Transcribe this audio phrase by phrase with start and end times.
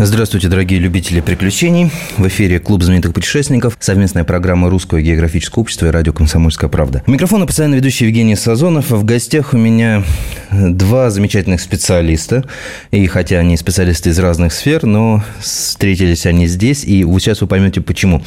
[0.00, 1.90] Здравствуйте, дорогие любители приключений.
[2.18, 7.02] В эфире Клуб знаменитых путешественников, совместная программа Русского географического общества и радио «Комсомольская правда».
[7.08, 8.90] У микрофона постоянно ведущий Евгений Сазонов.
[8.90, 10.04] В гостях у меня
[10.52, 12.44] два замечательных специалиста.
[12.92, 17.80] И хотя они специалисты из разных сфер, но встретились они здесь, и сейчас вы поймете
[17.80, 18.22] почему.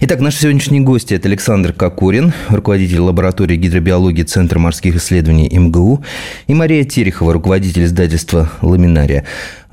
[0.00, 6.04] Итак, наши сегодняшние гости– это Александр Кокурин, руководитель лаборатории гидробиологии Центра морских исследований МГУ,
[6.48, 9.24] и Мария Терехова, руководитель издательства «Ламинария».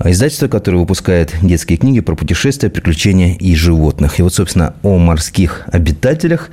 [0.02, 4.18] Издательство, которое выпускает детские книги про путешествия, приключения и животных.
[4.18, 6.50] И вот, собственно, о морских обитателях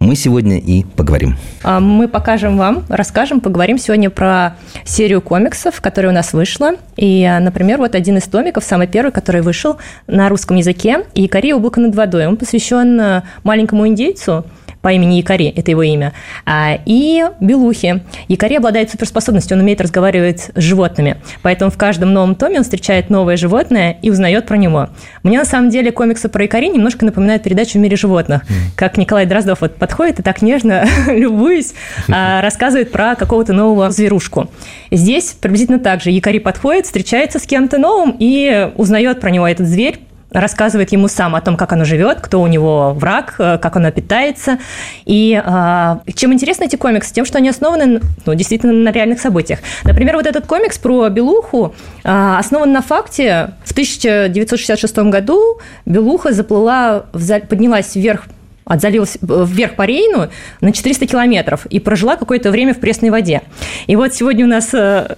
[0.00, 1.36] мы сегодня и поговорим.
[1.62, 6.72] А, мы покажем вам, расскажем, поговорим сегодня про серию комиксов, которая у нас вышла.
[6.96, 11.52] И, а, например, вот один из томиков, самый первый, который вышел на русском языке, «Якорей
[11.52, 12.26] облако над водой».
[12.26, 14.44] Он посвящен а, маленькому индейцу,
[14.82, 16.12] по имени Якори, это его имя,
[16.46, 18.02] а, и Белухи.
[18.28, 23.10] Якори обладает суперспособностью, он умеет разговаривать с животными, поэтому в каждом новом томе он встречает
[23.10, 24.88] новое животное и узнает про него.
[25.22, 28.42] Мне на самом деле комиксы про Якори немножко напоминают передачу «В мире животных»,
[28.76, 31.74] как Николай Дроздов вот подходит и так нежно, любуясь,
[32.08, 34.48] а, рассказывает про какого-то нового зверушку.
[34.90, 36.10] Здесь приблизительно так же.
[36.10, 39.98] Якори подходит, встречается с кем-то новым и узнает про него этот зверь,
[40.30, 43.90] рассказывает ему сам о том, как оно живет, кто у него враг, э, как оно
[43.90, 44.58] питается.
[45.04, 47.14] И э, чем интересны эти комиксы?
[47.14, 49.60] Тем, что они основаны ну, действительно на реальных событиях.
[49.84, 53.54] Например, вот этот комикс про Белуху э, основан на факте.
[53.64, 58.24] В 1966 году Белуха заплыла, в, поднялась вверх
[58.68, 60.28] от залива вверх по Рейну
[60.60, 63.42] на 400 километров и прожила какое-то время в пресной воде.
[63.86, 65.16] И вот сегодня у нас э,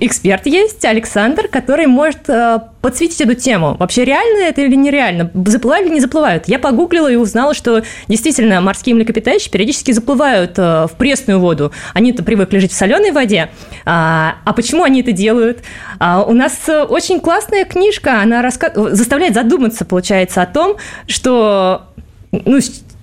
[0.00, 3.76] эксперт есть, Александр, который может э, подсветить эту тему.
[3.78, 5.30] Вообще реально это или нереально?
[5.46, 6.48] Заплывают или не заплывают?
[6.48, 11.72] Я погуглила и узнала, что действительно морские млекопитающие периодически заплывают э, в пресную воду.
[11.94, 13.50] Они-то привыкли жить в соленой воде.
[13.86, 15.60] А, а почему они это делают?
[15.98, 18.70] А, у нас очень классная книжка, она раска...
[18.74, 20.76] заставляет задуматься, получается, о том,
[21.06, 21.86] что
[22.32, 22.58] ну,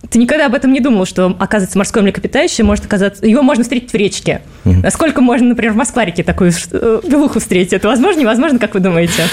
[0.09, 3.25] ты никогда об этом не думал, что, оказывается, морское млекопитающее может оказаться...
[3.25, 4.41] Его можно встретить в речке.
[4.63, 7.73] Насколько можно, например, в Москварике такую э, белуху встретить?
[7.73, 9.23] Это возможно, невозможно, как вы думаете?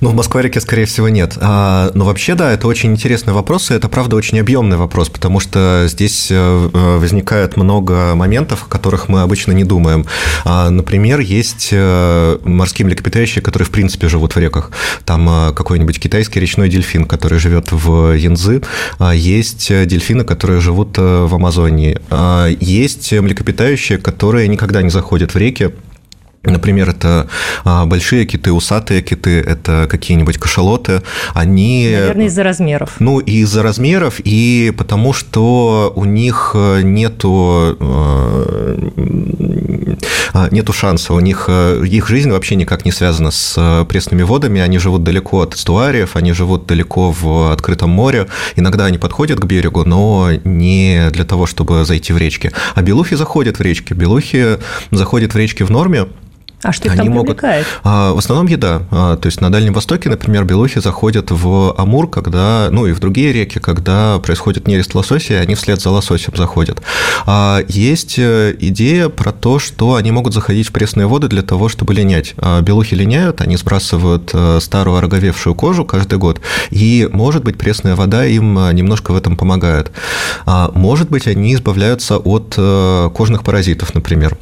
[0.00, 1.36] Ну, в Москварике, скорее всего, нет.
[1.40, 5.40] А, но вообще, да, это очень интересный вопрос, и это, правда, очень объемный вопрос, потому
[5.40, 10.06] что здесь э, э, возникает много моментов, о которых мы обычно не думаем.
[10.44, 14.70] А, например, есть морские млекопитающие, которые, в принципе, живут в реках.
[15.04, 18.62] Там какой-нибудь китайский речной дельфин, который живет в Янзы.
[18.98, 19.70] А есть
[20.14, 21.98] дельфины, которые живут э, в Амазонии.
[22.10, 25.70] А есть млекопитающие, которые никогда не заходят в реки,
[26.44, 27.28] Например, это
[27.64, 31.02] а, большие киты, усатые киты, это какие-нибудь кашалоты.
[31.32, 31.90] Они...
[31.90, 32.96] Наверное, из-за размеров.
[32.98, 38.90] Ну, и из-за размеров, и потому что у них э, нету, э,
[40.50, 41.14] нету шанса.
[41.14, 44.60] У них э, их жизнь вообще никак не связана с пресными водами.
[44.60, 48.26] Они живут далеко от эстуариев, они живут далеко в открытом море.
[48.56, 52.52] Иногда они подходят к берегу, но не для того, чтобы зайти в речки.
[52.74, 53.94] А белухи заходят в речки.
[53.94, 54.58] Белухи
[54.90, 56.06] заходят в речки в норме,
[56.64, 57.38] а что их там могут?
[57.84, 58.82] А, в основном еда.
[58.90, 63.00] А, то есть на Дальнем Востоке, например, белухи заходят в Амур, когда, ну и в
[63.00, 66.80] другие реки, когда происходит нерест лосося, и они вслед за лососем заходят.
[67.26, 71.68] А, есть э, идея про то, что они могут заходить в пресные воды для того,
[71.68, 72.34] чтобы линять.
[72.62, 78.24] Белухи линяют, они сбрасывают э, старую ороговевшую кожу каждый год, и, может быть, пресная вода
[78.24, 79.90] им э, немножко в этом помогает.
[80.46, 84.36] Может быть, они избавляются от кожных паразитов, например.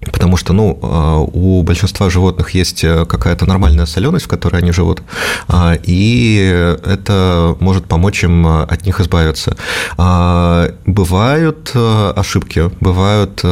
[0.00, 4.70] Потому что, ну, а, у большинства животных есть э, какая-то нормальная соленость, в которой они
[4.70, 5.02] живут,
[5.48, 6.36] а, и
[6.84, 9.56] это может помочь им э, от них избавиться.
[9.96, 13.42] А, бывают э, ошибки, бывают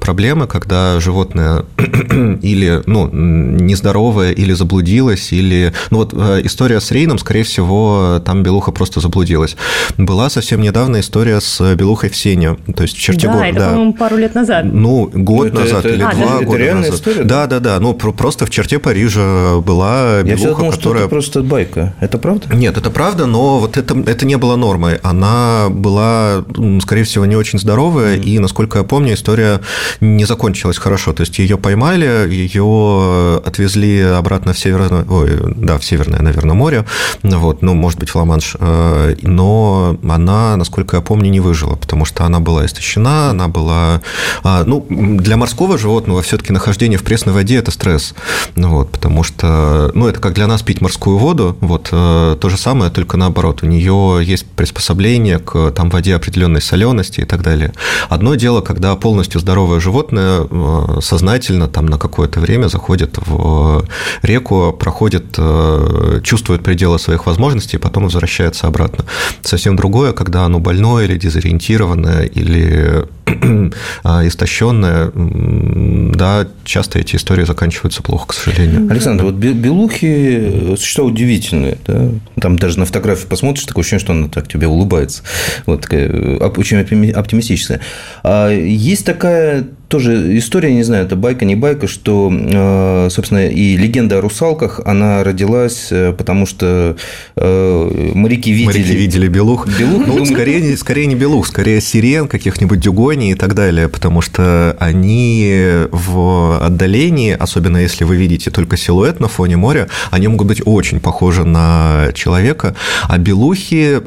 [0.00, 5.72] проблемы, когда животное или, ну, нездоровое, или заблудилось, или...
[5.90, 6.14] Ну, вот
[6.44, 9.56] история с Рейном, скорее всего, там белуха просто заблудилась.
[9.96, 13.68] Была совсем недавно история с белухой в Сене, то есть в черте да, это, да,
[13.70, 14.64] по-моему, пару лет назад.
[14.64, 16.94] Ну, год это, назад это, или а, два это года реальная назад.
[16.94, 17.24] история?
[17.24, 17.80] Да, да, да.
[17.80, 20.98] Ну, просто в черте Парижа была белуха, Я всегда думал, которая...
[20.98, 21.94] что это просто байка.
[22.00, 22.54] Это правда?
[22.54, 24.98] Нет, это правда, но вот это, это не было нормой.
[25.02, 26.44] Она была,
[26.82, 28.22] скорее всего, не очень здоровая, mm.
[28.22, 29.60] и, насколько я помню, история
[30.00, 31.12] не закончилась хорошо.
[31.12, 36.84] То есть ее поймали, ее отвезли обратно в Северное, ой, да, в Северное, наверное, море,
[37.22, 42.04] вот, ну, может быть, в Ла-Манш, э, но она, насколько я помню, не выжила, потому
[42.04, 44.00] что она была истощена, она была...
[44.42, 48.14] А, ну, для морского любого животного все-таки нахождение в пресной воде– это стресс.
[48.56, 52.48] Ну, вот, потому что, ну, это как для нас пить морскую воду, вот, э, то
[52.48, 53.62] же самое, только наоборот.
[53.62, 57.74] У нее есть приспособление к там, воде определенной солености и так далее.
[58.08, 63.84] Одно дело, когда полностью здоровое животное э, сознательно там на какое-то время заходит в
[64.22, 69.04] реку, проходит, э, чувствует пределы своих возможностей, и потом возвращается обратно.
[69.42, 73.06] Совсем другое, когда оно больное или дезориентированное, или
[74.04, 78.90] а, истощенное, да, часто эти истории заканчиваются плохо, к сожалению.
[78.90, 82.10] Александр, вот белухи существа удивительные, да?
[82.40, 85.22] Там даже на фотографии посмотришь, такое ощущение, что она так тебе улыбается.
[85.66, 86.78] Вот такая очень
[87.12, 87.80] оптимистическая.
[88.22, 93.76] А есть такая тоже история, не знаю, это байка, не байка, что, э, собственно, и
[93.76, 96.96] легенда о русалках, она родилась, э, потому что
[97.36, 98.66] э, моряки видели...
[98.66, 99.66] Моряки видели белух.
[99.78, 100.06] Белух?
[100.06, 102.80] Ну, скорее, скорее не белух, скорее сирен, каких-нибудь
[103.18, 109.20] дюгоний и так далее, потому что они в отдалении, особенно если вы видите только силуэт
[109.20, 112.74] на фоне моря, они могут быть очень похожи на человека,
[113.08, 114.00] а белухи,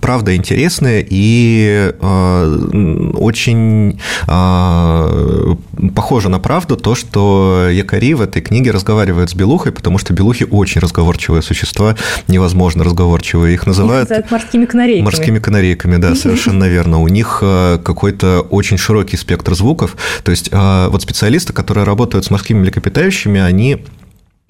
[0.00, 1.92] правда, интересные и
[3.14, 5.54] очень Э,
[5.94, 10.46] похоже на правду то, что якори в этой книге разговаривают с белухой, потому что белухи
[10.50, 11.96] очень разговорчивые существа,
[12.28, 13.54] невозможно разговорчивые.
[13.54, 14.10] Их называют...
[14.10, 15.04] Их морскими канарейками.
[15.04, 17.00] Морскими канарейками, да, совершенно верно.
[17.00, 19.96] У них какой-то очень широкий спектр звуков.
[20.24, 23.84] То есть э, вот специалисты, которые работают с морскими млекопитающими, они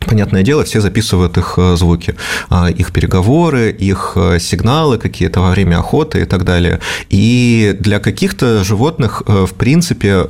[0.06, 2.14] Понятное дело, все записывают их э, звуки,
[2.48, 6.80] а, их переговоры, их э, сигналы какие-то во время охоты и так далее.
[7.10, 10.24] И для каких-то животных, э, в принципе,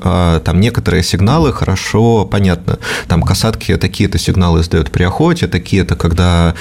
[0.45, 2.79] там некоторые сигналы хорошо понятны.
[3.07, 6.55] Там касатки такие-то сигналы издают при охоте, такие-то, когда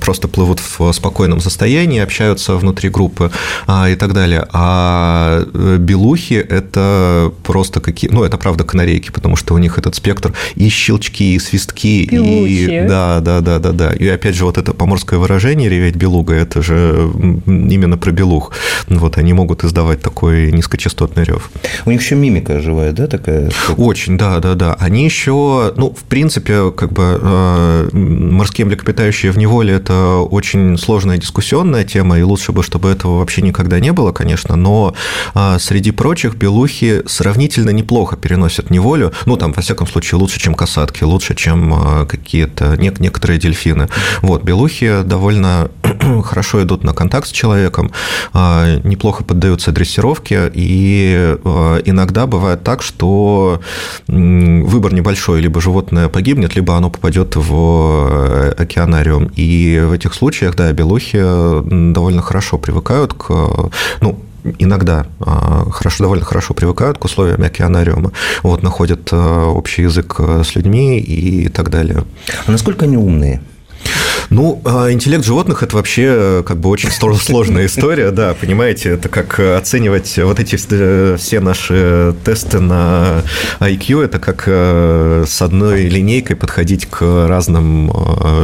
[0.00, 3.30] просто плывут в спокойном состоянии, общаются внутри группы
[3.66, 4.46] а, и так далее.
[4.52, 5.44] А
[5.78, 8.10] белухи– это просто какие...
[8.10, 12.06] Ну, это правда канарейки, потому что у них этот спектр и щелчки, и свистки.
[12.06, 12.84] Певучие.
[12.84, 13.92] И, да, да, да, да, да.
[13.92, 17.10] И опять же, вот это поморское выражение «реветь белуга»– это же
[17.46, 18.52] именно про белух.
[18.88, 21.50] Вот они могут издавать такой низкочастотный рев.
[21.86, 23.50] У них еще мимика живая, да, такая?
[23.76, 24.74] Очень, да, да, да.
[24.74, 31.18] Они еще, ну, в принципе, как бы э, морские млекопитающие в неволе– это очень сложная
[31.18, 34.94] дискуссионная тема, и лучше бы, чтобы этого вообще никогда не было, конечно, но
[35.34, 40.54] э, среди прочих белухи сравнительно неплохо переносят неволю, ну, там, во всяком случае, лучше, чем
[40.54, 43.88] касатки, лучше, чем э, какие-то некоторые дельфины.
[44.20, 45.70] Вот, белухи довольно
[46.24, 47.90] хорошо идут на контакт с человеком,
[48.34, 53.60] э, неплохо поддаются дрессировке, и э, иногда бывает так, что
[54.06, 59.30] выбор небольшой, либо животное погибнет, либо оно попадет в океанариум.
[59.36, 61.20] И в этих случаях, да, белухи
[61.92, 63.70] довольно хорошо привыкают к,
[64.00, 64.18] ну,
[64.58, 70.42] иногда а, хорошо, довольно хорошо привыкают к условиям океанариума, вот, находят а, общий язык а,
[70.44, 72.04] с людьми и так далее.
[72.46, 73.40] А насколько они умные?
[74.30, 79.08] Ну, а, интеллект животных– это вообще э, как бы очень сложная история, да, понимаете, это
[79.08, 83.24] как оценивать вот эти э, все наши тесты на
[83.58, 87.92] IQ, это как э, с одной линейкой подходить к разным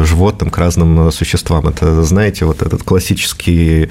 [0.05, 1.69] животным, к разным существам.
[1.69, 3.89] Это, знаете, вот этот классический,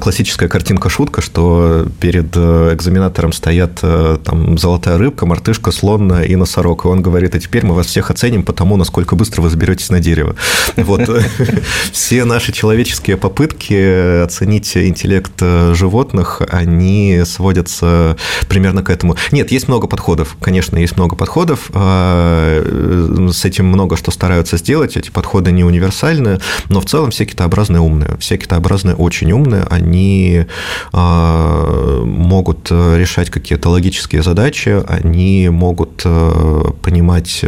[0.00, 3.80] классическая картинка-шутка, что перед экзаменатором стоят
[4.24, 8.10] там золотая рыбка, мартышка, слон и носорог, и он говорит, а теперь мы вас всех
[8.10, 10.36] оценим по тому, насколько быстро вы заберетесь на дерево.
[10.76, 11.00] Вот.
[11.92, 18.16] Все наши человеческие попытки оценить интеллект э, животных, они сводятся
[18.48, 19.16] примерно к этому.
[19.32, 24.56] Нет, есть много подходов, конечно, есть много подходов, а, э, с этим много что стараются
[24.58, 29.64] сделать, эти подходы не универсальны, но в целом все китообразные умные, все китообразные очень умные,
[29.70, 30.46] они
[30.92, 37.44] а, могут решать какие-то логические задачи, они могут э, понимать,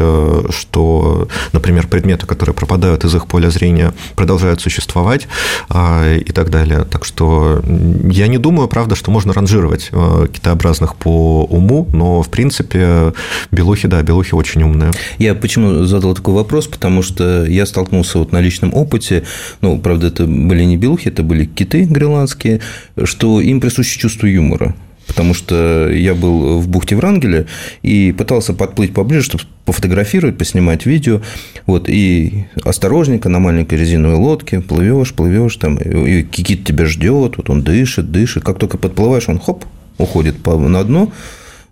[0.50, 5.28] что, например, предметы, которые пропадают из их поля зрения, продолжают существовать
[5.68, 6.84] а, и так далее.
[6.84, 7.62] Так что
[8.10, 13.12] я не думаю, правда, что можно ранжировать а, китообразных по уму, но, в принципе,
[13.50, 14.92] белухи, да, белухи очень умные.
[15.18, 19.24] Я почему задал такой вопрос, потому что я столкнулся вот на личном опыте,
[19.60, 22.60] ну, правда, это были не белухи, это были киты гренландские,
[23.04, 24.74] что им присуще чувство юмора
[25.08, 27.46] потому что я был в бухте Врангеля
[27.82, 31.22] и пытался подплыть поближе, чтобы пофотографировать, поснимать видео.
[31.66, 37.50] Вот, и осторожненько на маленькой резиновой лодке плывешь, плывешь, там, и кикит тебя ждет, вот
[37.50, 38.44] он дышит, дышит.
[38.44, 39.64] Как только подплываешь, он хоп,
[39.96, 41.12] уходит на дно,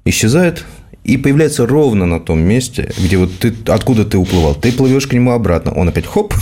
[0.05, 0.65] исчезает,
[1.07, 4.55] и появляется ровно на том месте, где вот ты, откуда ты уплывал.
[4.55, 6.35] Ты плывешь к нему обратно, он опять хоп.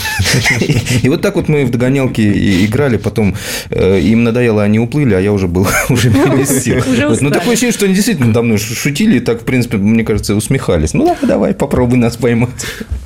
[1.02, 3.34] И вот так вот мы в догонялки играли, потом
[3.70, 6.82] э, им надоело, они уплыли, а я уже был уже без сил.
[7.20, 10.94] Ну, такое ощущение, что они действительно мной шутили, и так, в принципе, мне кажется, усмехались.
[10.94, 12.50] Ну, давай, давай, попробуй нас поймать.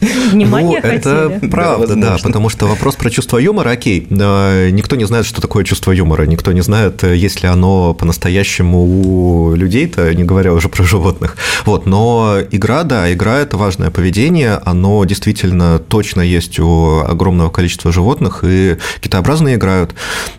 [0.01, 5.27] Внимание ну, это правда, да, потому что вопрос про чувство юмора, окей, никто не знает,
[5.27, 10.53] что такое чувство юмора, никто не знает, есть ли оно по-настоящему у людей-то, не говоря
[10.53, 11.37] уже про животных.
[11.65, 17.93] Вот, но игра, да, игра– это важное поведение, оно действительно точно есть у огромного количества
[17.93, 19.95] животных, и китообразные играют,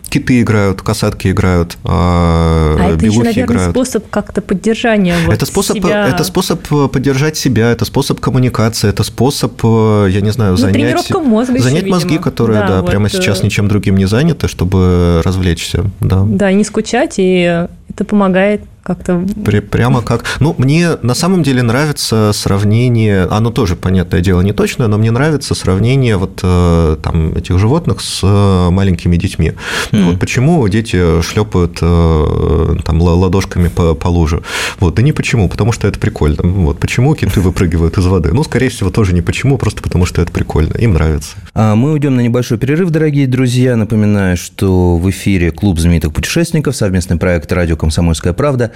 [0.08, 3.70] киты играют, касатки играют, а, а это еще, наверное, играют.
[3.72, 6.08] способ как-то поддержания вот это способ, себя...
[6.08, 11.58] Это способ поддержать себя, это способ коммуникации, это способ, я не знаю, ну, занять, мозга
[11.58, 12.90] занять еще, мозги, которые, да, да вот...
[12.90, 15.84] прямо сейчас ничем другим не заняты, чтобы развлечься.
[16.00, 18.62] Да, да не скучать, и это помогает
[18.94, 19.24] как-то...
[19.70, 20.24] Прямо как...
[20.40, 25.12] Ну, мне на самом деле нравится сравнение, оно тоже, понятное дело, не точное, но мне
[25.12, 29.52] нравится сравнение вот э, там этих животных с э, маленькими детьми.
[29.92, 30.10] Mm.
[30.10, 34.42] Вот почему дети шлепают э, там ладошками по, по луже?
[34.80, 36.42] Вот, да не почему, потому что это прикольно.
[36.42, 38.30] Вот, почему киты выпрыгивают из воды?
[38.32, 41.36] Ну, скорее всего, тоже не почему, просто потому что это прикольно, им нравится.
[41.54, 43.76] А мы уйдем на небольшой перерыв, дорогие друзья.
[43.76, 48.72] Напоминаю, что в эфире Клуб знаменитых путешественников, совместный проект «Радио Комсомольская правда»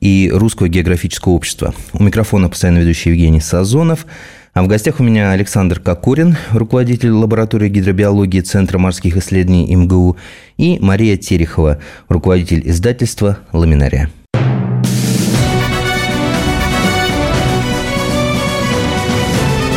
[0.00, 1.74] и Русского географического общества.
[1.92, 4.06] У микрофона постоянно ведущий Евгений Сазонов.
[4.52, 10.16] А в гостях у меня Александр Кокурин, руководитель лаборатории гидробиологии Центра морских исследований МГУ,
[10.58, 14.10] и Мария Терехова, руководитель издательства «Ламинария».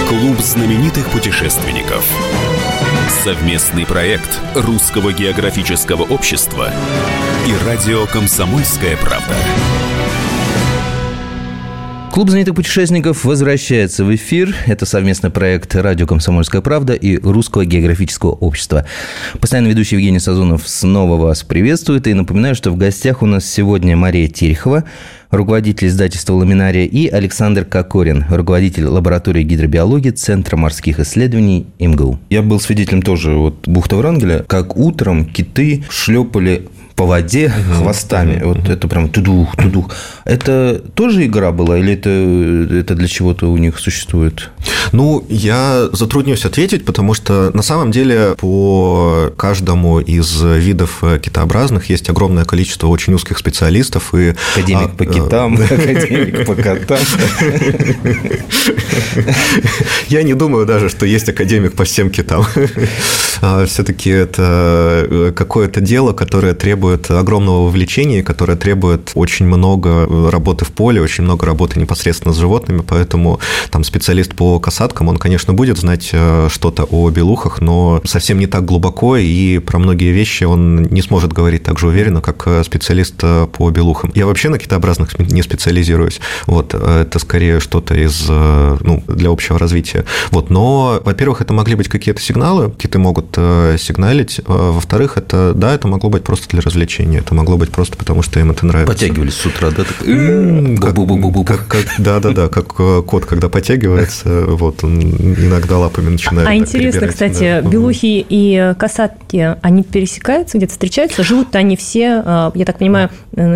[0.08, 2.08] Клуб знаменитых путешественников.
[3.24, 6.72] Совместный проект Русского географического общества
[7.48, 9.34] и радио «Комсомольская правда».
[12.12, 14.54] Клуб знаменитых путешественников возвращается в эфир.
[14.66, 18.86] Это совместный проект «Радио Комсомольская правда» и Русского географического общества.
[19.40, 22.08] Постоянно ведущий Евгений Сазонов снова вас приветствует.
[22.08, 24.84] И напоминаю, что в гостях у нас сегодня Мария Терехова,
[25.30, 32.20] руководитель издательства «Ламинария», и Александр Кокорин, руководитель лаборатории гидробиологии Центра морских исследований МГУ.
[32.30, 38.42] Я был свидетелем тоже вот бухта Врангеля, как утром киты шлепали по воде угу, хвостами.
[38.42, 39.92] Угу, вот это прям тудух, тудух.
[40.26, 42.10] Это тоже игра была или это,
[42.76, 44.50] это для чего-то у них существует?
[44.92, 52.10] Ну, я затруднюсь ответить, потому что на самом деле по каждому из видов китообразных есть
[52.10, 54.16] огромное количество очень узких специалистов.
[54.16, 56.98] И, академик а, по китам, академик по котам.
[60.10, 62.46] Я не думаю даже, что есть академик по всем китам.
[63.40, 70.64] А, Все-таки это какое-то дело, которое требует требует огромного вовлечения, которое требует очень много работы
[70.64, 73.40] в поле, очень много работы непосредственно с животными, поэтому
[73.72, 78.48] там специалист по касаткам, он, конечно, будет знать э, что-то о белухах, но совсем не
[78.48, 82.64] так глубоко, и про многие вещи он не сможет говорить так же уверенно, как э,
[82.64, 84.12] специалист э, по белухам.
[84.16, 90.06] Я вообще на китообразных не специализируюсь, вот, это скорее что-то из, ну, для общего развития.
[90.32, 95.88] Вот, но, во-первых, это могли быть какие-то сигналы, киты могут сигналить, во-вторых, это, да, это
[95.88, 97.22] могло быть просто для развития развлечение.
[97.22, 98.94] Это могло быть просто потому, что им это нравится.
[98.94, 99.84] Подтягивались с утра, да?
[101.98, 108.26] Да-да-да, как э, кот, когда подтягивается, вот он иногда лапами начинает А интересно, кстати, белухи
[108.28, 111.24] и касатки, они пересекаются где-то, встречаются?
[111.24, 113.10] Живут-то они все, э, я так понимаю,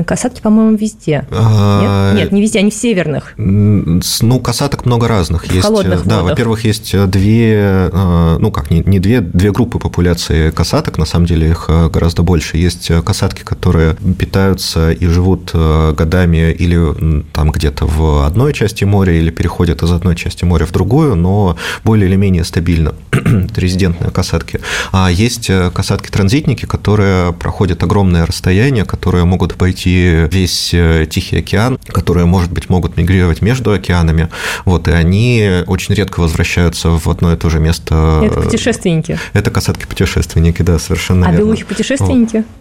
[0.06, 1.25] касатки, по-моему, везде.
[1.32, 3.34] А, Нет, не везде, они в северных.
[3.38, 5.46] Ну, касаток много разных.
[5.46, 10.98] В холодных Да, во-первых, есть две, э, ну как, не две, две группы популяции касаток,
[10.98, 12.58] на самом деле их гораздо больше.
[12.58, 19.12] Есть касатки, которые питаются и живут э, годами или там где-то в одной части моря,
[19.12, 22.94] или переходят из одной части моря в другую, но более или менее стабильно.
[23.12, 24.62] Это резидентные касатки.
[24.94, 31.80] А есть э, касатки-транзитники, которые проходят огромное расстояние, которые могут пойти весь э, Тихий океан,
[31.88, 34.30] которые, может быть, могут мигрировать между океанами.
[34.63, 38.22] Вот, и они очень редко возвращаются в одно и то же место.
[38.24, 39.20] Это путешественники.
[39.34, 41.44] Это касатки-путешественники, да, совершенно а верно.
[41.44, 42.38] А белухи-путешественники?
[42.38, 42.61] Вот.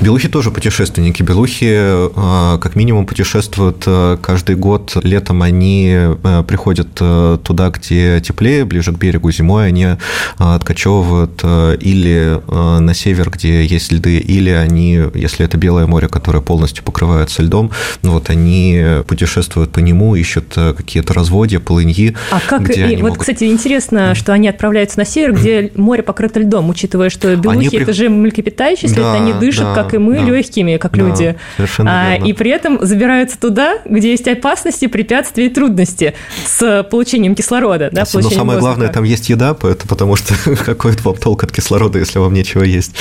[0.00, 1.22] Белухи тоже путешественники.
[1.22, 4.96] Белухи а, как минимум путешествуют а, каждый год.
[5.02, 9.30] Летом они а, приходят туда, где теплее, ближе к берегу.
[9.30, 9.88] Зимой они
[10.38, 11.42] откачевывают
[11.82, 17.42] или на север, где есть льды, или они, если это Белое море, которое полностью покрывается
[17.42, 17.70] льдом,
[18.02, 22.16] ну вот они путешествуют по нему, ищут какие-то разводья, полыньи.
[22.30, 23.18] А как, и, вот, могут...
[23.18, 27.80] кстати, интересно, что они отправляются на север, где море покрыто льдом, учитывая, что белухи при...
[27.80, 30.24] это же млекопитающие, если да, это они дышат да, как и мы, да.
[30.24, 31.36] легкими, как да, люди.
[31.56, 37.34] Совершенно а, И при этом забираются туда, где есть опасности, препятствия и трудности с получением
[37.34, 37.90] кислорода.
[37.92, 38.60] Да, Но самое воздуха.
[38.60, 42.92] главное, там есть еда, потому что какой вам толк от кислорода, если вам нечего есть.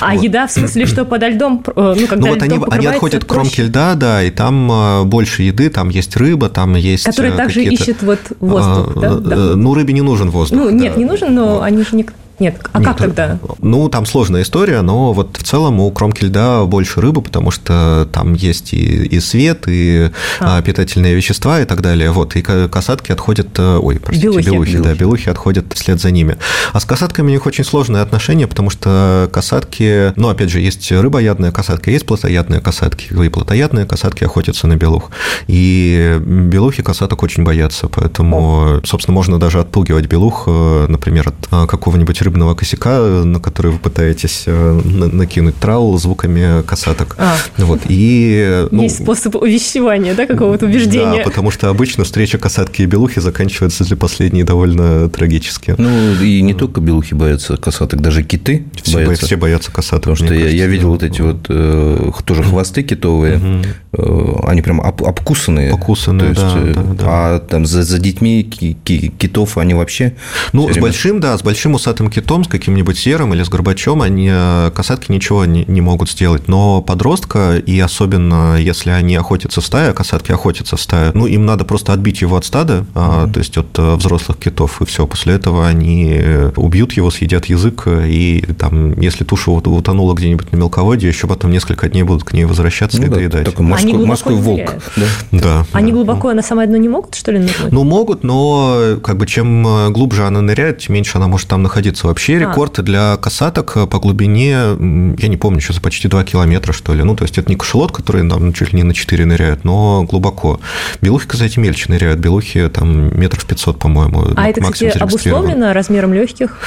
[0.00, 0.22] А вот.
[0.22, 3.26] еда в смысле, что подо льдом, э, ну, когда ну, вот они, они отходят к
[3.26, 7.62] кромке льда, да, и там э, больше еды, там есть рыба, там есть Которые также
[7.62, 9.14] ищет вот воздух, а, да?
[9.14, 9.36] да?
[9.56, 10.58] Ну, рыбе не нужен воздух.
[10.58, 12.06] Ну, нет, не нужен, но они же не
[12.40, 13.38] нет, а Нет, как тогда?
[13.60, 18.08] Ну, там сложная история, но вот в целом у кромки льда больше рыбы, потому что
[18.12, 20.10] там есть и, и свет, и
[20.40, 20.60] а.
[20.60, 22.10] питательные вещества и так далее.
[22.10, 24.88] Вот, и касатки отходят, э, ой, простите, белухи, белухи, белухи.
[24.88, 26.36] да, белухи отходят вслед за ними.
[26.72, 30.90] А с касатками у них очень сложные отношения, потому что касатки, ну, опять же, есть
[30.90, 35.12] рыбоядные касатки, есть плотоядные касатки, и плотоядные касатки охотятся на белух.
[35.46, 41.66] И белухи касаток очень боятся, поэтому, собственно, можно даже отпугивать белух, э, например, от э,
[41.68, 47.16] какого-нибудь рыбного косяка, на который вы пытаетесь э, накинуть трал звуками касаток.
[47.18, 47.36] А.
[47.58, 51.18] Вот, и, ну, Есть способ увещевания, да, какого-то убеждения.
[51.18, 55.74] Да, потому что обычно встреча касатки и белухи заканчивается для последней довольно трагически.
[55.78, 59.26] Ну, и не только белухи боятся касаток, даже киты все боятся.
[59.26, 60.14] Все боятся касаток.
[60.14, 64.46] Потому что я, я видел вот эти вот э, тоже хвосты китовые, угу.
[64.46, 65.70] они прям об, обкусанные.
[65.70, 67.04] Покусанные, то есть, да, да, да.
[67.06, 70.14] А там за, за детьми китов они вообще...
[70.52, 74.30] Ну, с большим, да, с большим усатым китом, с каким-нибудь серым или с горбачом, они
[74.30, 76.48] э, касатки ничего не, не могут сделать.
[76.48, 81.26] Но подростка, и особенно если они охотятся в стае, а касатки охотятся в стае, ну,
[81.26, 83.32] им надо просто отбить его от стада, mm-hmm.
[83.32, 85.06] то есть от э, взрослых китов, и все.
[85.06, 86.22] После этого они
[86.56, 91.88] убьют его, съедят язык, и там, если туша утонула где-нибудь на мелководье, еще потом несколько
[91.88, 93.44] дней будут к ней возвращаться ну, и да, доедать.
[93.44, 94.70] Такой морской, морской волк.
[94.96, 95.06] Да.
[95.32, 95.66] да.
[95.72, 95.96] Они да.
[95.96, 97.72] глубоко на самое дно не могут, что ли, нырнуть?
[97.72, 102.03] Ну, могут, но как бы чем глубже она ныряет, тем меньше она может там находиться
[102.04, 102.40] Вообще а.
[102.40, 107.02] рекорд для касаток по глубине, я не помню, сейчас почти 2 километра, что ли.
[107.02, 110.04] Ну, то есть это не кашелот, который там чуть ли не на 4 ныряют, но
[110.04, 110.60] глубоко.
[111.00, 112.20] Белухи, кстати, мельче ныряют.
[112.20, 116.58] Белухи там метров 500, по-моему, А это, кстати, обусловлено размером легких?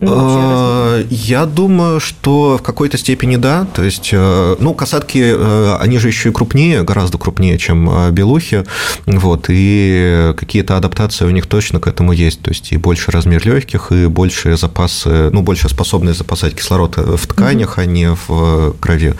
[0.00, 3.66] Ну, а, я думаю, что в какой-то степени да.
[3.74, 8.10] То есть, э, ну, касатки, э, они же еще и крупнее, гораздо крупнее, чем э,
[8.10, 8.64] белухи.
[9.06, 12.40] Вот, и какие-то адаптации у них точно к этому есть.
[12.42, 16.96] То есть, и больше размер легких, и больше запас запасы, ну, больше способность запасать кислород
[16.96, 17.80] в тканях, угу.
[17.80, 19.14] а не в э, крови.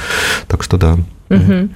[0.47, 0.99] Так что да.
[1.29, 1.69] Угу.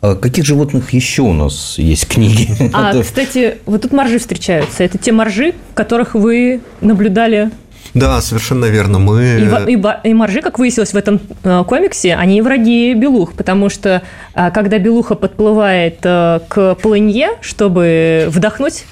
[0.00, 2.48] А каких животных еще у нас есть книги?
[2.72, 4.82] А, кстати, вот тут моржи встречаются.
[4.82, 7.50] Это те моржи, которых вы наблюдали
[7.92, 9.00] да, совершенно верно.
[9.00, 9.64] Мы...
[9.66, 14.02] И, и, и моржи, как выяснилось в этом э, комиксе, они враги белух, потому что
[14.32, 18.84] э, когда белуха подплывает к полынье, чтобы вдохнуть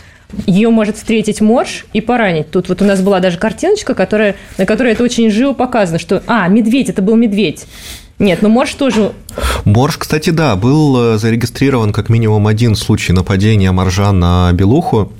[0.46, 2.50] ее может встретить морж и поранить.
[2.50, 6.22] Тут вот у нас была даже картиночка, которая, на которой это очень живо показано, что,
[6.26, 7.66] а, медведь, это был медведь.
[8.18, 9.12] Нет, ну морж тоже...
[9.64, 15.12] Морж, кстати, да, был э, зарегистрирован как минимум один случай нападения моржа на белуху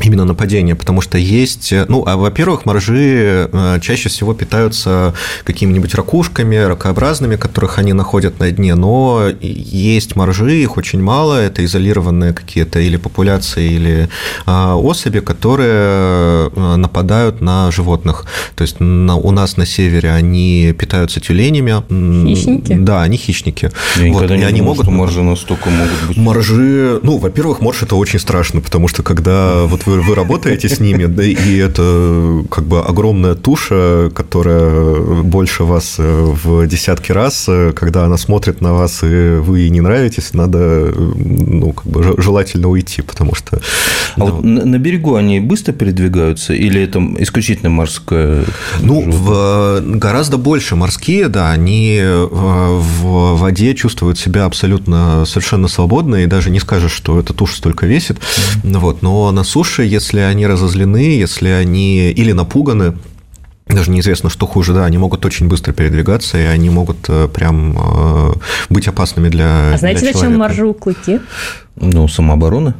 [0.00, 6.56] именно нападение, потому что есть, ну, а, во-первых, моржи э, чаще всего питаются какими-нибудь ракушками,
[6.56, 12.80] ракообразными, которых они находят на дне, но есть моржи, их очень мало, это изолированные какие-то
[12.80, 14.08] или популяции, или
[14.46, 18.26] а, особи, которые э, нападают на животных.
[18.54, 21.82] То есть на, у нас на севере они питаются тюленями.
[22.28, 22.74] Хищники?
[22.74, 23.70] Да, они хищники.
[23.96, 24.84] Я вот, не и они думал, могут...
[24.84, 26.16] что моржи настолько могут быть.
[26.16, 30.80] Моржи, ну, во-первых, морж это очень страшно, потому что когда вот вы, вы работаете с
[30.80, 36.02] ними, да, и это как бы огромная туша, которая больше вас э,
[36.42, 40.92] в десятки раз, э, когда она смотрит на вас, и вы ей не нравитесь, надо,
[40.94, 43.60] ну, как бы желательно уйти, потому что...
[44.16, 44.24] А да.
[44.26, 48.44] вот на, на берегу они быстро передвигаются, или это исключительно морская?
[48.80, 56.16] Ну, в, гораздо больше морские, да, они э, в воде чувствуют себя абсолютно совершенно свободно,
[56.16, 58.78] и даже не скажешь, что эта туша столько весит, mm-hmm.
[58.78, 62.94] вот, но на суше, если они разозлены, если они или напуганы,
[63.66, 67.76] даже неизвестно, что хуже, да, они могут очень быстро передвигаться, и они могут э, прям
[67.78, 68.32] э,
[68.70, 71.20] быть опасными для А знаете, для зачем моржу клыки?
[71.80, 72.74] Ну, самооборона.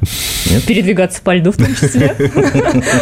[0.50, 0.64] Нет?
[0.64, 2.16] Передвигаться по льду в том числе.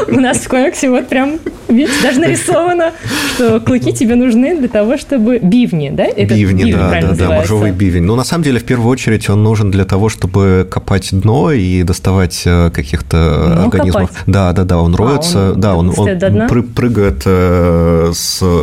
[0.09, 2.93] У нас в комиксе вот прям, видите, даже нарисовано,
[3.35, 5.39] что клыки тебе нужны для того, чтобы...
[5.39, 6.13] Бивни, да?
[6.13, 8.03] Бивни, да, да, да, моржовый бивень.
[8.03, 11.83] Но на самом деле, в первую очередь, он нужен для того, чтобы копать дно и
[11.83, 14.11] доставать э, каких-то организмов.
[14.27, 17.25] Да, да, да, он а, роется, да, он прыгает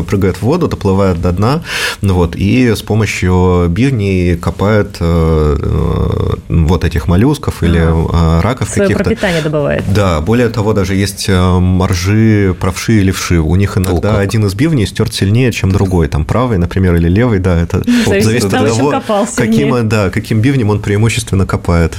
[0.07, 1.61] прыгает в воду, доплывает до дна,
[2.01, 8.41] вот, и с помощью бивней копает э, э, вот этих молекул моллюсков или а.
[8.41, 9.03] раков Свое каких-то.
[9.03, 9.83] пропитание добывает.
[9.93, 13.39] Да, более того, даже есть моржи, правши и левши.
[13.39, 16.07] У них иногда О, один из бивней стерт сильнее, чем другой.
[16.07, 20.69] Там правый, например, или левый, да, это зависит, зависит от того, каким, да, каким бивнем
[20.69, 21.97] он преимущественно копает.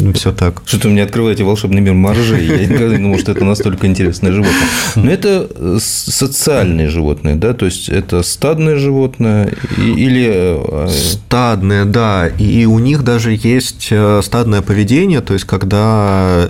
[0.00, 0.62] Ну, все так.
[0.64, 2.46] Что-то мне открываете волшебный мир моржей.
[2.46, 4.68] Я никогда не думал, что это настолько интересное животное.
[4.96, 7.52] Но это э, социальные животные, да?
[7.52, 10.56] То есть, это стадное животное или...
[10.56, 12.28] Э, стадное, да.
[12.38, 16.48] И у них даже есть э, стадное поведение, то есть, когда...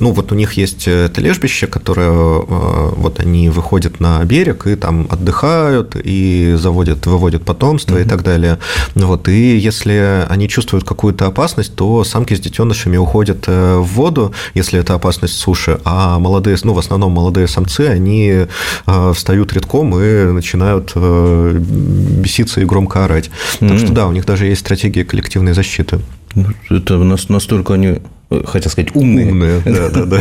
[0.00, 2.10] Ну, вот у них есть это лежбище, которое...
[2.10, 8.06] Вот они выходят на берег и там отдыхают, и заводят, выводят потомство mm-hmm.
[8.06, 8.58] и так далее.
[8.94, 9.28] Вот.
[9.28, 14.32] И если они чувствуют какую-то опасность, то самки с детьми детенышами уходят э, в воду,
[14.54, 18.46] если это опасность суши, а молодые, ну, в основном молодые самцы, они
[18.86, 23.30] э, встают редком и начинают э, беситься и громко орать.
[23.60, 23.68] Mm-hmm.
[23.68, 26.00] Так что да, у них даже есть стратегия коллективной защиты.
[26.34, 26.96] Ну, это
[27.28, 28.00] настолько они
[28.44, 29.28] хотел сказать, умные.
[29.28, 30.20] Умные, да, да, да.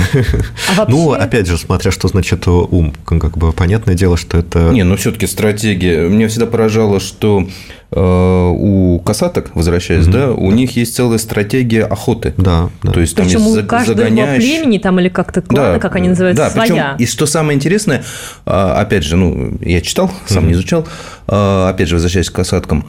[0.69, 0.95] А вообще...
[0.95, 2.93] Ну, опять же, смотря что значит ум.
[3.05, 4.69] Как бы понятное дело, что это...
[4.71, 6.07] Не, ну все-таки стратегия.
[6.07, 7.47] Меня всегда поражало, что
[7.91, 10.11] э, у касаток, возвращаясь, mm-hmm.
[10.11, 12.33] да, у них есть целая стратегия охоты.
[12.37, 12.91] Да, да.
[12.91, 14.43] То есть там Причем есть у каждого загоняешь...
[14.43, 16.93] племени там или как-то клана, да, как они называются, да, своя.
[16.97, 18.03] Причем, и что самое интересное,
[18.45, 20.47] а, опять же, ну, я читал, сам mm-hmm.
[20.47, 20.87] не изучал,
[21.27, 22.85] а, опять же, возвращаясь к касаткам,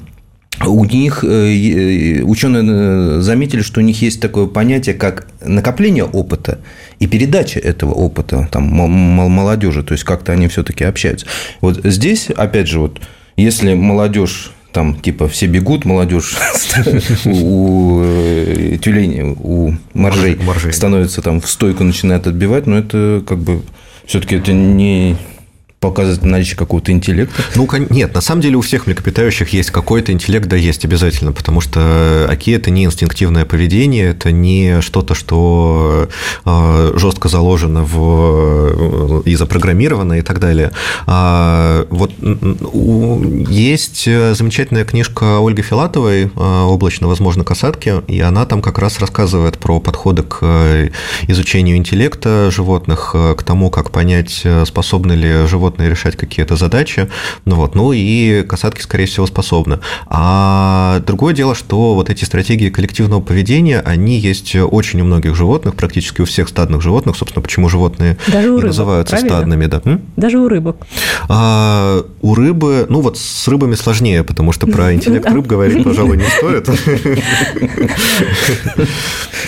[0.60, 6.58] у них э, ученые э, заметили, что у них есть такое понятие, как накопление опыта
[7.00, 11.26] и передача этого опыта там, молодежи, то есть как-то они все-таки общаются.
[11.60, 13.00] Вот здесь, опять же, вот
[13.36, 16.36] если молодежь там типа все бегут, молодежь
[17.24, 20.36] у э, тюленей, у моржей
[20.72, 23.62] становится там в стойку начинает отбивать, но это как бы
[24.06, 25.16] все-таки это не
[25.84, 27.42] показывает наличие какого-то интеллекта?
[27.54, 31.60] Ну, нет, на самом деле у всех млекопитающих есть какой-то интеллект, да, есть обязательно, потому
[31.60, 36.08] что аки– это не инстинктивное поведение, это не что-то, что
[36.46, 40.70] э, жестко заложено в, и запрограммировано и так далее.
[41.06, 42.12] А вот
[43.50, 49.80] есть замечательная книжка Ольги Филатовой «Облачно, возможно, касатки», и она там как раз рассказывает про
[49.80, 50.90] подходы к
[51.28, 57.08] изучению интеллекта животных, к тому, как понять, способны ли животные животные решать какие-то задачи,
[57.44, 59.80] ну вот, ну и касатки, скорее всего, способны.
[60.06, 65.74] А другое дело, что вот эти стратегии коллективного поведения, они есть очень у многих животных,
[65.74, 69.37] практически у всех стадных животных, собственно, почему животные Даже у рыбок, называются правильно?
[69.37, 69.82] стадными, да.
[70.16, 70.76] Даже у рыбок.
[71.28, 76.16] А, у рыбы, ну вот с рыбами сложнее, потому что про интеллект рыб говорить, пожалуй,
[76.16, 76.68] не стоит.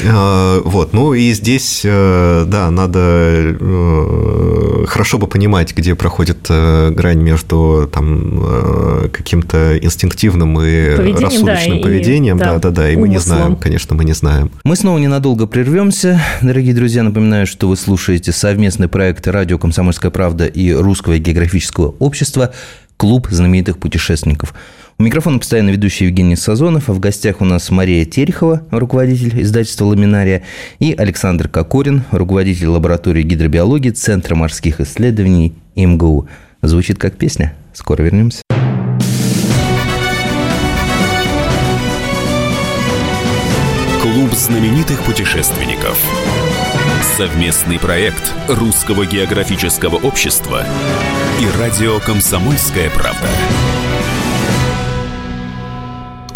[0.05, 6.16] А, вот, ну и здесь, э, да, надо э, хорошо бы понимать, где проходит
[6.49, 12.97] э, грань между там каким-то инстинктивным и поведением, рассудочным да, поведением, да, да, да, и
[12.97, 14.51] мы не знаем, конечно, мы не знаем.
[14.65, 17.03] Мы снова ненадолго прервемся, дорогие друзья.
[17.03, 22.53] Напоминаю, что вы слушаете совместный проект радио «Комсомольская правда» и Русского географического общества
[22.97, 24.55] «Клуб знаменитых путешественников».
[24.99, 29.85] У микрофона постоянно ведущий Евгений Сазонов, а в гостях у нас Мария Терехова, руководитель издательства
[29.85, 30.43] «Ламинария»,
[30.79, 36.29] и Александр Кокорин, руководитель лаборатории гидробиологии Центра морских исследований МГУ.
[36.63, 37.55] Звучит как песня.
[37.75, 38.41] Скоро вернемся.
[44.01, 46.01] Клуб знаменитых путешественников.
[47.19, 50.65] Совместный проект Русского географического общества
[51.39, 53.29] и радио «Комсомольская правда».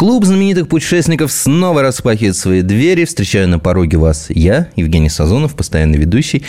[0.01, 3.05] Клуб знаменитых путешественников снова распахивает свои двери.
[3.05, 6.43] Встречаю на пороге вас я, Евгений Сазонов, постоянный ведущий.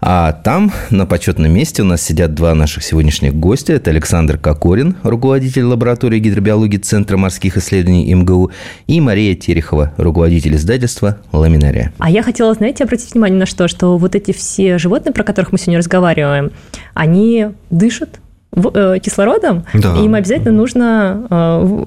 [0.00, 3.72] А там, на почетном месте, у нас сидят два наших сегодняшних гостя.
[3.72, 8.52] Это Александр Кокорин, руководитель лаборатории гидробиологии Центра морских исследований МГУ,
[8.86, 11.92] и Мария Терехова, руководитель издательства «Ламинария».
[11.98, 15.50] А я хотела, знаете, обратить внимание на что, что вот эти все животные, про которых
[15.50, 16.52] мы сегодня разговариваем,
[16.94, 18.20] они дышат,
[18.54, 19.96] кислородом, да.
[19.96, 21.84] и им обязательно нужно э,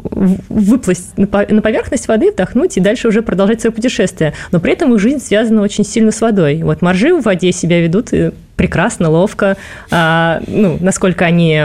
[0.49, 4.33] выплыть на поверхность воды, вдохнуть и дальше уже продолжать свое путешествие.
[4.51, 6.63] Но при этом их жизнь связана очень сильно с водой.
[6.63, 8.09] Вот моржи в воде себя ведут
[8.55, 9.57] прекрасно, ловко,
[9.91, 11.61] а, ну, насколько они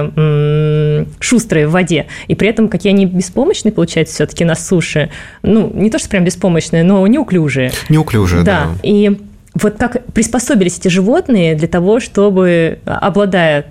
[1.20, 5.10] шустрые в воде, и при этом какие они беспомощные, получается, все-таки на суше.
[5.42, 7.72] Ну, не то, что прям беспомощные, но неуклюжие.
[7.88, 8.66] Неуклюжие, да.
[8.66, 8.78] да.
[8.82, 9.18] И
[9.54, 13.66] вот как приспособились эти животные для того, чтобы, обладая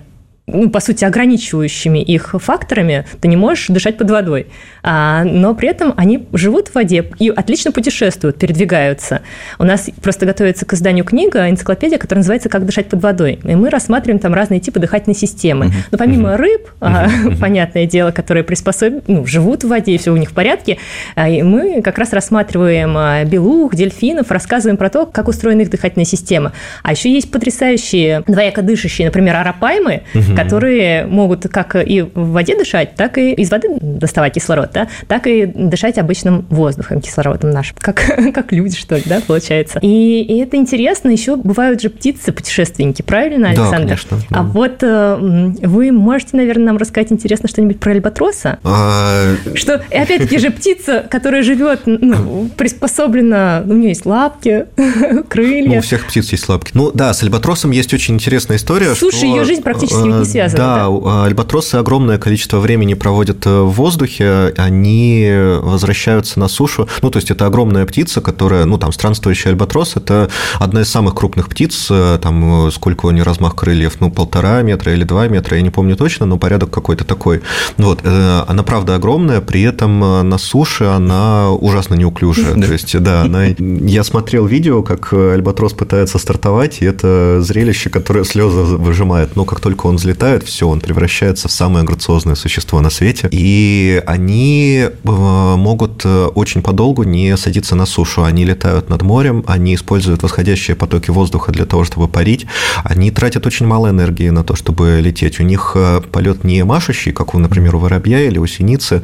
[0.46, 4.46] ну, по сути, ограничивающими их факторами, ты не можешь дышать под водой.
[4.82, 9.22] А, но при этом они живут в воде и отлично путешествуют, передвигаются.
[9.58, 13.38] У нас просто готовится к изданию книга, энциклопедия, которая называется «Как дышать под водой».
[13.44, 15.70] И мы рассматриваем там разные типы дыхательной системы.
[15.90, 17.08] Но помимо рыб, а,
[17.40, 19.04] понятное дело, которые приспособ...
[19.06, 20.78] ну, живут в воде, и все у них в порядке,
[21.14, 26.06] а, мы как раз рассматриваем а, белух, дельфинов, рассказываем про то, как устроена их дыхательная
[26.06, 26.52] система.
[26.82, 30.02] А еще есть потрясающие двояко дышащие, например, арапаймы,
[30.44, 35.26] которые могут как и в воде дышать, так и из воды доставать кислород, да, так
[35.26, 38.02] и дышать обычным воздухом, кислородом нашим, как,
[38.34, 39.78] как люди, что ли, да, получается.
[39.82, 43.70] И, и это интересно, еще бывают же птицы-путешественники, правильно, Александр?
[43.70, 44.18] Да, конечно.
[44.30, 45.16] А вот э,
[45.62, 48.58] вы можете, наверное, нам рассказать интересно что-нибудь про альбатроса?
[48.64, 49.34] А...
[49.54, 54.66] Что, опять-таки же, птица, которая живет, ну, приспособлена, у нее есть лапки,
[55.28, 55.68] крылья.
[55.68, 56.72] Ну, у всех птиц есть лапки.
[56.74, 58.94] Ну, да, с альбатросом есть очень интересная история.
[58.94, 60.58] Слушай, ее жизнь практически не связаны.
[60.58, 65.30] Да, да, альбатросы огромное количество времени проводят э, в воздухе, они
[65.62, 66.88] возвращаются на сушу.
[67.02, 71.14] Ну, то есть это огромная птица, которая, ну, там, странствующий альбатрос, это одна из самых
[71.14, 75.28] крупных птиц, э, там, э, сколько у нее размах крыльев, ну, полтора метра или два
[75.28, 77.42] метра, я не помню точно, но порядок какой-то такой.
[77.76, 82.54] Вот, она, правда, огромная, при этом на суше она ужасно неуклюжая.
[82.54, 83.46] То есть, да, она...
[83.46, 89.36] я смотрел видео, как альбатрос пытается стартовать, и это зрелище, которое слезы выжимает.
[89.36, 90.09] Но как только он взлетает,
[90.44, 93.28] все, он превращается в самое грациозное существо на свете.
[93.30, 98.24] И они э, могут э, очень подолгу не садиться на сушу.
[98.24, 102.46] Они летают над морем, они используют восходящие потоки воздуха для того, чтобы парить.
[102.84, 105.40] Они тратят очень мало энергии на то, чтобы лететь.
[105.40, 109.02] У них э, полет не машущий, как, у, например, у воробья или у синицы.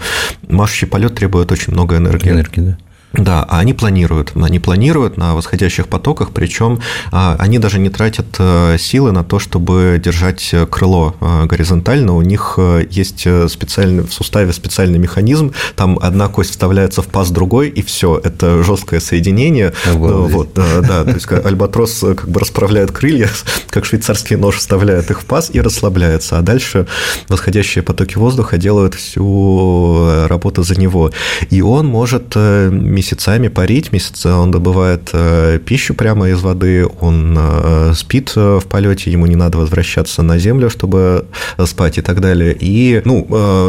[0.48, 2.30] Машущий полет требует очень много энергии.
[2.30, 2.78] Энергии, да.
[3.18, 4.32] Да, а они планируют.
[4.34, 6.80] Они планируют на восходящих потоках, причем
[7.12, 12.14] а, они даже не тратят э, силы на то, чтобы держать крыло э, горизонтально.
[12.14, 17.30] У них э, есть специальный, в суставе специальный механизм, там одна кость вставляется в паз
[17.30, 19.72] другой, и все, это жесткое соединение.
[19.90, 20.34] Обалдеть.
[20.34, 23.30] Вот, да, то есть альбатрос как бы расправляет крылья,
[23.70, 26.86] как швейцарский нож вставляет их в паз и расслабляется, а дальше
[27.28, 31.12] восходящие потоки воздуха делают всю работу за него.
[31.50, 32.36] И он может
[33.06, 38.66] месяцами парить, месяца он добывает э, пищу прямо из воды, он э, спит э, в
[38.66, 41.26] полете, ему не надо возвращаться на землю, чтобы
[41.66, 42.56] спать и так далее.
[42.58, 43.26] И, ну,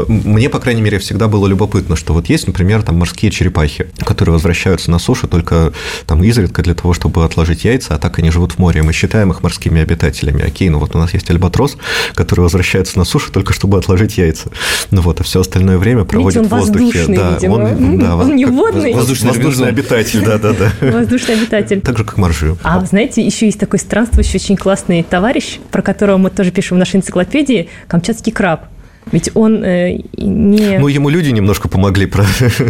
[0.07, 4.33] мне, по крайней мере, всегда было любопытно, что вот есть, например, там морские черепахи, которые
[4.33, 5.71] возвращаются на сушу только
[6.07, 8.81] там изредка для того, чтобы отложить яйца, а так они живут в море.
[8.81, 10.43] Мы считаем их морскими обитателями.
[10.43, 11.77] Окей, ну вот у нас есть альбатрос,
[12.15, 14.49] который возвращается на сушу только чтобы отложить яйца.
[14.91, 17.05] Ну вот, а все остальное время проводит Видите, в воздухе.
[17.07, 17.53] Да, видимо.
[17.53, 18.93] он, да, он не водный.
[18.93, 20.71] Воздушный, воздушный обитатель, да-да-да.
[20.81, 21.81] Воздушный обитатель.
[21.81, 22.55] Так же, как моржи.
[22.63, 26.79] А, знаете, еще есть такой странствующий, очень классный товарищ, про которого мы тоже пишем в
[26.79, 28.65] нашей энциклопедии, камчатский краб.
[29.11, 30.77] Ведь он э, не...
[30.79, 32.25] Ну, ему люди немножко помогли про...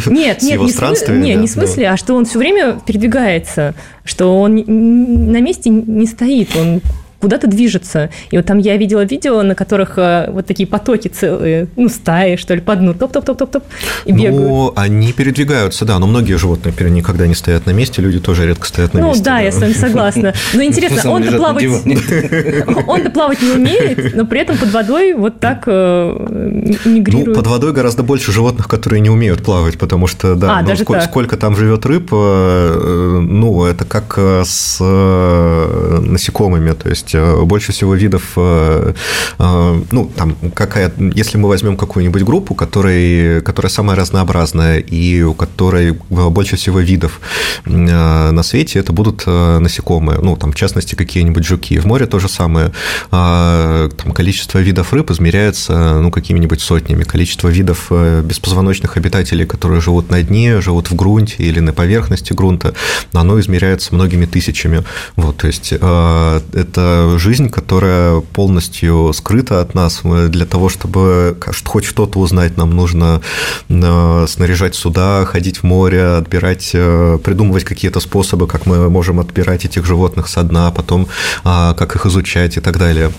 [0.05, 1.23] нет, нет, его не странствиями.
[1.25, 1.93] Нет, да, не в смысле, но...
[1.93, 6.81] а что он все время передвигается, что он на месте не стоит, он
[7.19, 8.09] куда-то движется.
[8.31, 12.35] И вот там я видела видео, на которых э, вот такие потоки целые, ну, стаи,
[12.35, 13.63] что ли, по дну, топ-топ-топ-топ-топ,
[14.05, 14.47] и ну, бегают.
[14.47, 18.67] Ну, они передвигаются, да, но многие животные никогда не стоят на месте, люди тоже редко
[18.67, 19.19] стоят на ну, месте.
[19.21, 20.33] Ну, да, да, я с вами согласна.
[20.53, 21.65] Но интересно, он-то плавать...
[22.87, 27.27] Он-то плавать не умеет, но при этом под водой вот так э, мигрирует.
[27.27, 30.75] Ну, под водой гораздо больше животных, которые не умеют плавать, потому что, да, а, ну,
[30.75, 37.43] сколько, сколько там живет рыб, э, ну, это как с насекомыми, то есть есть э,
[37.43, 38.93] больше всего видов, э,
[39.39, 45.33] э, ну, там, какая, если мы возьмем какую-нибудь группу, которая, которая самая разнообразная и у
[45.33, 47.19] которой больше всего видов
[47.65, 51.79] на свете, это будут насекомые, ну, там, в частности, какие-нибудь жуки.
[51.79, 52.71] В море то же самое.
[53.09, 57.03] Там количество видов рыб измеряется, ну, какими-нибудь сотнями.
[57.03, 57.91] Количество видов
[58.23, 62.73] беспозвоночных обитателей, которые живут на дне, живут в грунте или на поверхности грунта,
[63.13, 64.83] оно измеряется многими тысячами.
[65.15, 70.01] Вот, то есть это жизнь, которая полностью скрыта от нас.
[70.03, 73.21] Для того, чтобы хоть что-то узнать, нам нужно
[73.69, 79.65] э, снаряжать суда, ходить в море, отбирать, э, придумывать какие-то способы, как мы можем отбирать
[79.65, 81.07] этих животных со дна, потом
[81.43, 83.11] а, как их изучать и так далее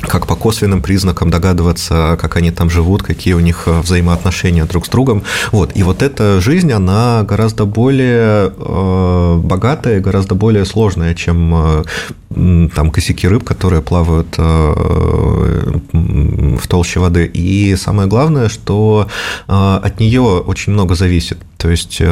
[0.00, 4.86] как по косвенным признакам догадываться, как они там живут, какие у них э, взаимоотношения друг
[4.86, 5.22] с другом.
[5.52, 5.76] Вот.
[5.76, 11.84] И вот эта жизнь, она гораздо более э, богатая, гораздо более сложная, чем э,
[12.74, 15.62] там косяки рыб, которые плавают в
[16.68, 17.30] толще воды.
[17.32, 19.06] И самое главное, что
[19.46, 21.38] от нее очень много зависит.
[21.58, 22.02] То есть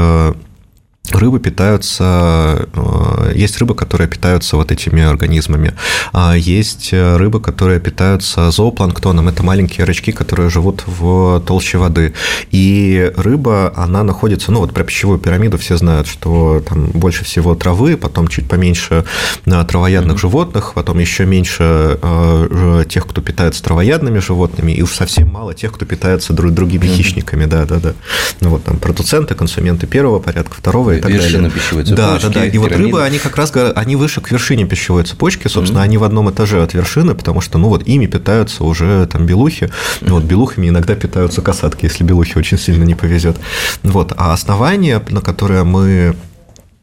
[1.10, 5.74] рыбы питаются, э, есть рыбы, которые питаются вот этими организмами,
[6.12, 12.14] а есть рыбы, которые питаются зоопланктоном, это маленькие рачки, которые живут в толще воды,
[12.50, 17.54] и рыба, она находится, ну вот про пищевую пирамиду все знают, что там больше всего
[17.54, 19.04] травы, потом чуть поменьше
[19.44, 20.20] э, травоядных mm-hmm.
[20.20, 25.72] животных, потом еще меньше э, тех, кто питается травоядными животными, и уж совсем мало тех,
[25.72, 26.96] кто питается другими mm-hmm.
[26.96, 27.94] хищниками, да-да-да.
[28.40, 31.50] Ну вот там продуценты, консументы первого порядка, второго и так Вершина далее.
[31.50, 31.96] пищевой цепочки.
[31.96, 32.46] Да, да, да.
[32.46, 35.84] И вот рыбы, они как раз они выше к вершине пищевой цепочки, собственно, mm-hmm.
[35.84, 39.64] они в одном этаже от вершины, потому что, ну вот, ими питаются уже там белухи,
[39.64, 40.10] mm-hmm.
[40.10, 43.36] вот белухами иногда питаются касатки, если белухи очень сильно не повезет.
[43.82, 46.14] Вот, а основание, на которое мы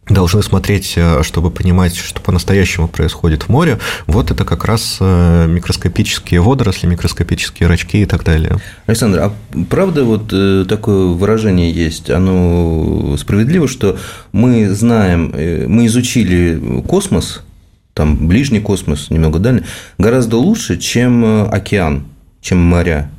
[0.10, 5.48] должны смотреть, э, чтобы понимать, что по-настоящему происходит в море, вот это как раз э,
[5.48, 8.58] микроскопические водоросли, микроскопические рачки и так далее.
[8.88, 9.34] Александр, а
[9.70, 13.98] правда вот э, такое выражение есть, оно справедливо, что
[14.32, 15.34] мы знаем,
[15.68, 17.42] мы изучили космос,
[17.94, 19.64] там ближний космос, немного дальний,
[19.98, 22.06] гораздо лучше, чем океан,
[22.42, 23.10] чем моря?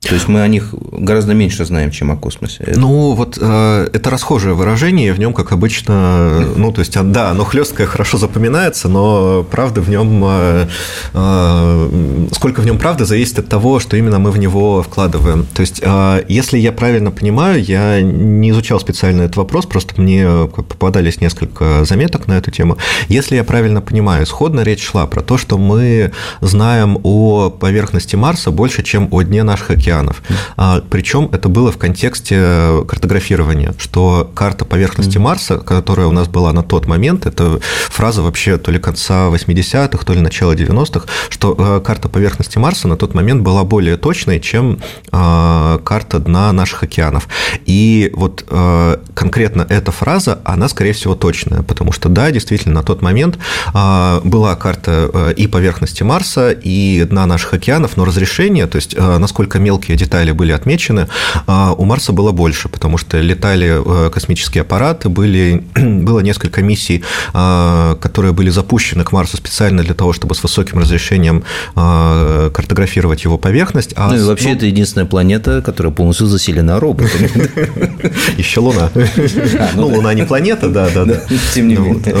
[0.00, 2.72] То есть мы о них гораздо меньше знаем, чем о космосе.
[2.76, 7.44] Ну, вот э, это расхожее выражение, в нем, как обычно, ну, то есть, да, оно
[7.44, 10.68] хлесткое хорошо запоминается, но правда в нем, э,
[11.14, 15.46] э, сколько в нем правды, зависит от того, что именно мы в него вкладываем.
[15.52, 20.28] То есть, э, если я правильно понимаю, я не изучал специально этот вопрос, просто мне
[20.46, 22.78] попадались несколько заметок на эту тему.
[23.08, 28.52] Если я правильно понимаю, исходно речь шла про то, что мы знаем о поверхности Марса
[28.52, 30.22] больше, чем о дне наших океанов океанов.
[30.56, 36.52] А, причем это было в контексте картографирования, что карта поверхности Марса, которая у нас была
[36.52, 41.56] на тот момент, это фраза вообще то ли конца 80-х, то ли начала 90-х, что
[41.58, 46.82] э, карта поверхности Марса на тот момент была более точной, чем а, карта дна наших
[46.82, 47.28] океанов.
[47.64, 52.82] И вот э, конкретно эта фраза, она, скорее всего, точная, потому что, да, действительно, на
[52.82, 53.38] тот момент
[53.72, 58.96] а, была карта э, и поверхности Марса, и дна наших океанов, но разрешение, то есть
[58.98, 61.06] насколько мелко мелкие детали были отмечены,
[61.46, 67.04] а у Марса было больше, потому что летали э, космические аппараты, были, было несколько миссий,
[67.32, 71.44] а, которые были запущены к Марсу специально для того, чтобы с высоким разрешением
[71.76, 73.92] а, картографировать его поверхность.
[73.96, 74.54] А ну и вообще ну...
[74.56, 77.30] это единственная планета, которая полностью заселена роботами.
[78.38, 78.90] Еще Луна.
[79.74, 81.20] Ну, ну, Луна не планета, да, да, да.
[81.54, 82.14] Тем не менее.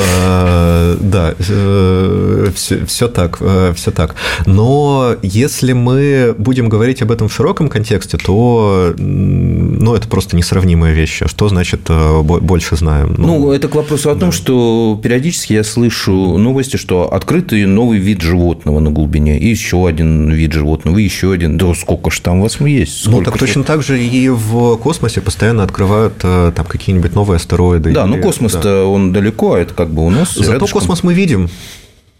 [1.00, 4.14] Да, все э, так, э, все так.
[4.46, 10.36] Но если мы будем говорить об этом в широком широком контексте, то ну, это просто
[10.36, 11.26] несравнимые вещи.
[11.26, 13.14] Что значит э, больше знаем?
[13.16, 14.36] Ну, ну это к вопросу о том, да.
[14.36, 20.30] что периодически я слышу новости, что открытый новый вид животного на глубине, и еще один
[20.30, 21.56] вид животного, и еще один.
[21.56, 23.00] Да сколько же там у вас есть?
[23.00, 27.36] Сколько ну, так точно так же и в космосе постоянно открывают э, там какие-нибудь новые
[27.36, 27.92] астероиды.
[27.92, 28.10] Да, или...
[28.10, 28.84] ну космос-то да.
[28.84, 30.34] он далеко, а это как бы у нас.
[30.34, 30.80] Зато рядышком.
[30.80, 31.48] космос мы видим.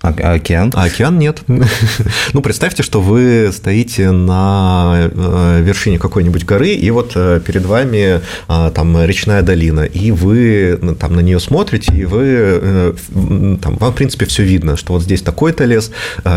[0.00, 0.72] А, а океан?
[0.76, 1.42] А океан нет.
[2.32, 8.20] ну, представьте, что вы стоите на э, вершине какой-нибудь горы, и вот э, перед вами
[8.46, 12.94] а, там речная долина, и вы там на нее смотрите, и вы э,
[13.60, 15.90] там, вам, в принципе, все видно, что вот здесь такой-то лес,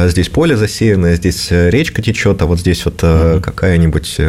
[0.07, 4.19] здесь поле засеянное, здесь речка течет, а вот здесь вот какая-нибудь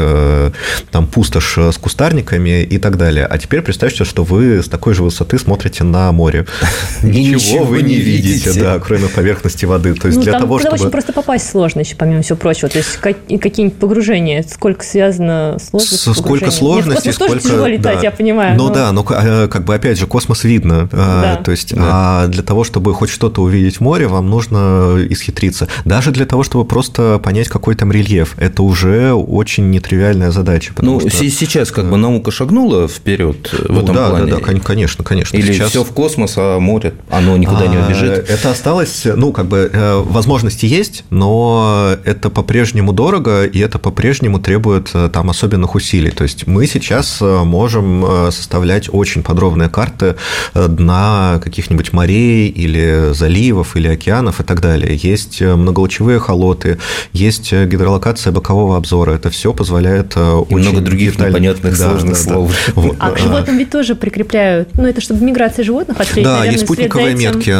[0.91, 3.25] там пустошь с кустарниками и так далее.
[3.25, 6.47] А теперь представьте, что вы с такой же высоты смотрите на море.
[7.03, 9.95] Ничего вы не видите, да, кроме поверхности воды.
[9.95, 10.75] То есть ну, для там, того, чтобы...
[10.75, 12.69] очень просто попасть сложно еще, помимо всего прочего.
[12.69, 17.39] То есть какие-нибудь погружения, сколько связано сложности Сколько сложностей, Нет, сколько...
[17.39, 18.03] тяжело летать, да.
[18.03, 18.57] я понимаю.
[18.57, 18.75] Ну но...
[18.75, 20.89] да, но э, как бы опять же космос видно.
[20.91, 21.37] Э, да.
[21.37, 21.83] То есть да.
[21.83, 25.69] а для того, чтобы хоть что-то увидеть в море, вам нужно исхитриться.
[25.85, 28.35] Даже для того, чтобы просто понять, какой там рельеф.
[28.39, 30.73] Это уже очень нетривиальная задача.
[30.81, 31.11] Ну, что...
[31.11, 34.33] сейчас как бы наука шагнула вперед в ну, этом да, плане.
[34.33, 35.37] Да, да, конечно, конечно.
[35.37, 35.71] Или сейчас...
[35.71, 38.29] все в космос, а море, оно никуда а, не убежит.
[38.29, 44.39] Это осталось ну, как бы э, возможности есть, но это по-прежнему дорого, и это по-прежнему
[44.39, 46.11] требует э, там особенных усилий.
[46.11, 50.17] То есть мы сейчас э, можем составлять очень подробные карты
[50.55, 54.97] дна каких-нибудь морей или заливов, или океанов и так далее.
[54.97, 56.79] Есть многолучевые холоты,
[57.13, 59.13] есть гидролокация бокового обзора.
[59.13, 61.31] Это все позволяет и очень много других деталь...
[61.31, 62.51] непонятных да, сложных да, слов.
[62.51, 62.73] Да.
[62.83, 62.97] Вот.
[62.99, 66.65] А к животным ведь тоже прикрепляют, ну это чтобы миграция животных отследить, Да, наверное, есть
[66.65, 67.55] спутниковые метки.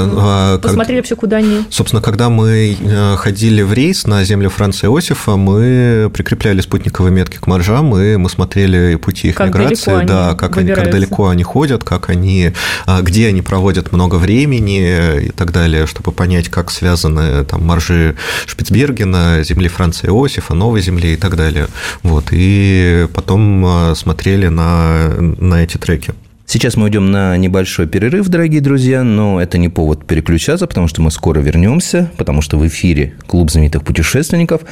[0.61, 1.05] Посмотрели как...
[1.05, 6.11] вообще, куда они Собственно, когда мы э, ходили в рейс на землю Франца Иосифа, мы
[6.13, 10.73] прикрепляли спутниковые метки к моржам, и мы смотрели пути их как миграции, да, как они,
[10.73, 12.53] как далеко они ходят, как они,
[12.87, 18.17] а, где они проводят много времени и так далее, чтобы понять, как связаны там моржи
[18.47, 21.69] Шпицбергена, земли Франца Иосифа, новой земли и так далее.
[22.03, 26.15] Вот, и потом э, смотрели на, на эти треки.
[26.45, 31.01] Сейчас мы уйдем на небольшой перерыв, дорогие друзья, но это не повод переключаться, потому что
[31.01, 34.63] мы скоро вернемся, потому что в эфире Клуб знаменитых путешественников.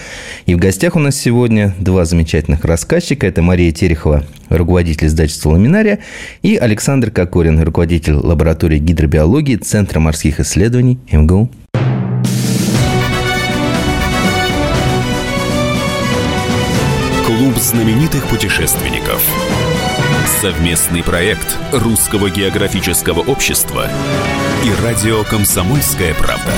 [0.46, 3.26] И в гостях у нас сегодня два замечательных рассказчика.
[3.26, 6.00] Это Мария Терехова, руководитель издательства «Ламинария»,
[6.42, 11.50] и Александр Кокорин, руководитель лаборатории гидробиологии Центра морских исследований МГУ.
[17.24, 19.22] Клуб знаменитых путешественников.
[20.40, 23.88] Совместный проект Русского географического общества
[24.64, 26.52] и радио «Комсомольская правда».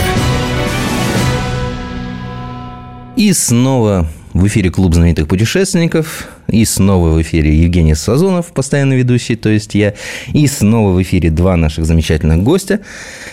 [3.17, 6.29] И снова в эфире Клуб знаменитых путешественников.
[6.49, 9.95] И снова в эфире Евгений Сазонов, постоянно ведущий, то есть я.
[10.33, 12.81] И снова в эфире два наших замечательных гостя.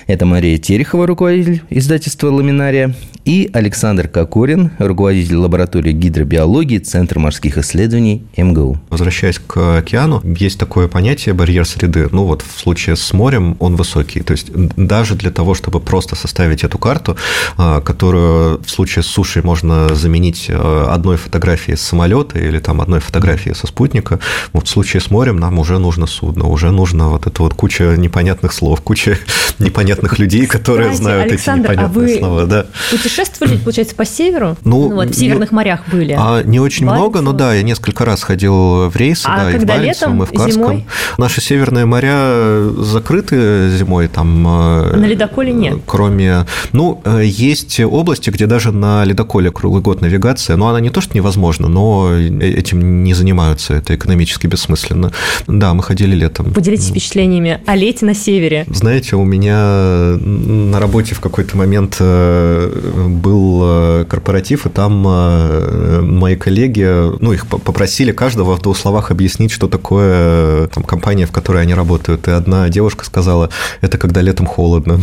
[0.08, 2.96] Это Мария Терехова, руководитель издательства «Ламинария»,
[3.26, 8.80] и Александр Кокорин, руководитель лаборатории гидробиологии Центра морских исследований МГУ.
[8.90, 12.08] Возвращаясь к океану, есть такое понятие барьер среды.
[12.12, 14.22] Ну вот в случае с морем он высокий.
[14.22, 17.18] То есть даже для того, чтобы просто составить эту карту,
[17.58, 22.82] а, которую в случае с сушей можно заменить а, одной фотографией с самолета или там
[22.82, 24.20] одной фотографией со спутника,
[24.54, 27.96] вот в случае с морем нам уже нужно судно, уже нужно вот это вот куча
[27.98, 29.18] непонятных слов, куча
[29.60, 32.46] непонятных людей, которые Кстати, знают Александр, эти непонятные а слова.
[32.46, 32.66] Да.
[32.92, 34.58] Путешествовали, получается, по северу?
[34.64, 36.16] Ну, вот в северных морях были.
[36.18, 37.10] А, не очень Баренцево?
[37.10, 40.12] много, но да, я несколько раз ходил в рейсы, А да, и в когда Баренцево,
[40.12, 40.52] летом, и в Карском.
[40.52, 40.88] зимой?
[41.18, 44.46] Наши северные моря закрыты зимой, там...
[44.48, 45.80] э, На ледоколе нет?
[45.86, 46.46] Кроме...
[46.72, 51.02] Ну, э, есть области, где даже на ледоколе круглый год навигация, но она не то,
[51.02, 55.12] что невозможна, но этим не занимаются, это экономически бессмысленно.
[55.48, 56.54] Да, мы ходили летом.
[56.54, 58.66] Поделитесь впечатлениями о лете на севере.
[58.70, 66.02] Знаете, у меня на работе в какой-то момент э, был э, корпоратив, и там э,
[66.02, 71.26] мои коллеги, ну, их по- попросили каждого в двух словах объяснить, что такое там, компания,
[71.26, 72.28] в которой они работают.
[72.28, 73.50] И одна девушка сказала,
[73.82, 75.00] это когда летом холодно.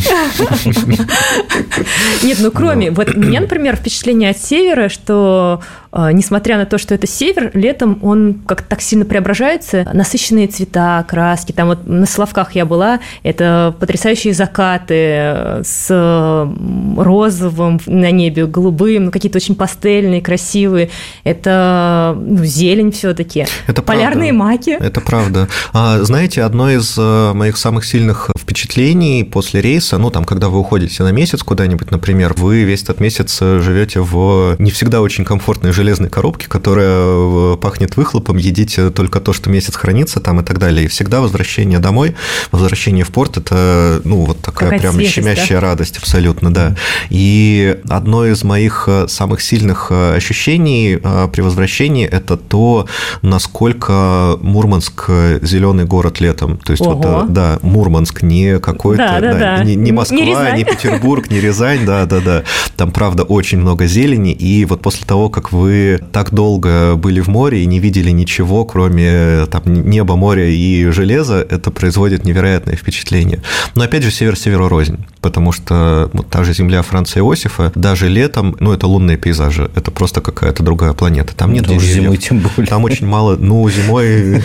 [2.22, 5.61] Нет, ну кроме, вот у меня, например, впечатление от севера, что
[6.12, 11.53] несмотря на то, что это север, летом он как-то так сильно преображается, насыщенные цвета, краски,
[11.53, 15.88] там вот на Соловках я была, это потрясающие закаты э, с
[16.97, 20.90] розовым на небе, голубым, ну, какие-то очень пастельные, красивые,
[21.24, 24.44] это ну, зелень все-таки, Это полярные правда.
[24.44, 24.70] маки.
[24.70, 25.49] Это правда.
[25.72, 30.59] А, знаете, одно из э, моих самых сильных впечатлений после рейса, ну, там, когда вы
[30.59, 35.24] уходите на месяц куда-нибудь, например, вы весь этот месяц э, живете в не всегда очень
[35.24, 40.45] комфортной железной коробке, которая э, пахнет выхлопом, едите только то, что месяц хранится там и
[40.45, 40.87] так далее.
[40.87, 42.16] И всегда возвращение домой,
[42.51, 46.74] возвращение в порт– это, ну, вот такая Какая-то прям свежесть, щемящая радость, абсолютно, да.
[47.09, 50.99] И одно из моих э, самых сильных э, ощущений
[51.32, 52.87] при возвращении– это то,
[53.22, 55.11] насколько Мурманск–
[55.43, 56.57] зеленый город летом.
[56.57, 57.26] То есть, вот, Ого.
[57.28, 59.64] да, Мурманск не какой-то, Да, да, да.
[59.64, 60.57] не, не Не Москва, Рязань.
[60.57, 62.43] не Петербург, не Рязань, да-да-да.
[62.76, 65.75] Там, правда, очень много зелени, и вот после того, как вы
[66.12, 71.46] так долго были в море и не видели ничего, кроме там неба, моря и железа,
[71.48, 73.42] это производит невероятное впечатление.
[73.74, 78.56] Но, опять же, север-северу рознь, потому что вот та же земля Франца Иосифа, даже летом,
[78.60, 81.34] ну, это лунные пейзажи, это просто какая-то другая планета.
[81.34, 81.94] Там нет уж деревьев.
[81.94, 82.66] зимой тем более.
[82.68, 84.42] Там очень мало, ну, зимой...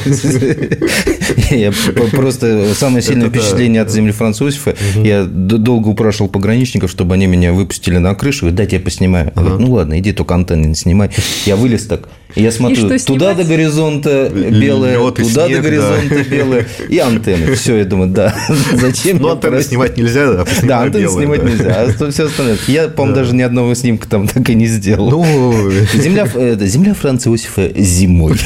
[1.49, 1.71] Я
[2.11, 4.75] просто самое сильное впечатление от земли Франца Иосифа.
[4.95, 8.41] Я долго упрашивал пограничников, чтобы они меня выпустили на крышу.
[8.41, 9.32] Говорят, дайте я поснимаю.
[9.36, 11.11] Ну ладно, иди только антенны не снимай.
[11.45, 12.07] Я вылез так.
[12.36, 13.38] И я смотрю, что туда снимать?
[13.38, 15.62] до горизонта белое, и туда снег, до да.
[15.62, 16.68] горизонта белое.
[16.88, 17.55] И антенны.
[17.55, 18.34] Все, я думаю, да.
[18.74, 19.70] Зачем Ну, мне антенны просить?
[19.70, 21.49] снимать нельзя, а Да, антенны белые, снимать да.
[21.49, 22.57] нельзя, а все остальное.
[22.68, 25.09] Я, по-моему, даже ни одного снимка там так и не сделал.
[25.09, 28.38] Ну, Земля, это, земля Франца Иосифа зимой.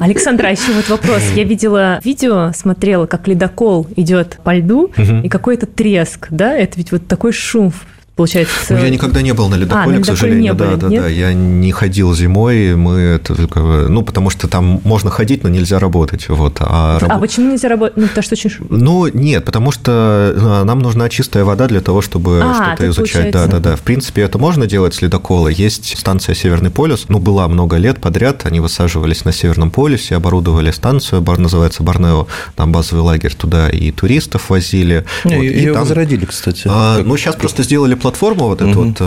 [0.00, 1.22] Александра, а еще вот вопрос.
[1.36, 4.90] Я видела видео, смотрела, как ледокол идет по льду,
[5.22, 6.56] и какой-то треск, да?
[6.56, 7.72] Это ведь вот такой шум
[8.16, 8.54] получается.
[8.74, 10.42] Ну, я никогда не был на ледоколе, А, на к сожалению.
[10.42, 11.02] не да, были, да, нет?
[11.02, 11.08] да.
[11.08, 12.74] Я не ходил зимой.
[12.76, 13.34] Мы это,
[13.88, 16.28] ну, потому что там можно ходить, но нельзя работать.
[16.28, 16.58] Вот.
[16.60, 17.96] А, А рабо- почему нельзя работать?
[17.96, 18.50] Ну, потому что очень.
[18.70, 19.90] Ну, нет, потому что
[20.36, 23.12] а, нам нужна чистая вода для того, чтобы А, что-то изучать.
[23.32, 23.46] получается.
[23.46, 23.76] Да, да, да.
[23.76, 25.48] В принципе, это можно делать с ледокола.
[25.48, 27.06] Есть станция Северный полюс.
[27.08, 28.46] Ну, была много лет подряд.
[28.46, 32.26] Они высаживались на Северном полюсе, оборудовали станцию, бар называется Барнео.
[32.56, 35.04] Там базовый лагерь туда и туристов возили.
[35.24, 36.62] Вот, и Ее там- возродили, кстати.
[36.70, 39.00] а, ну, сейчас просто сделали платформу вот эту вот,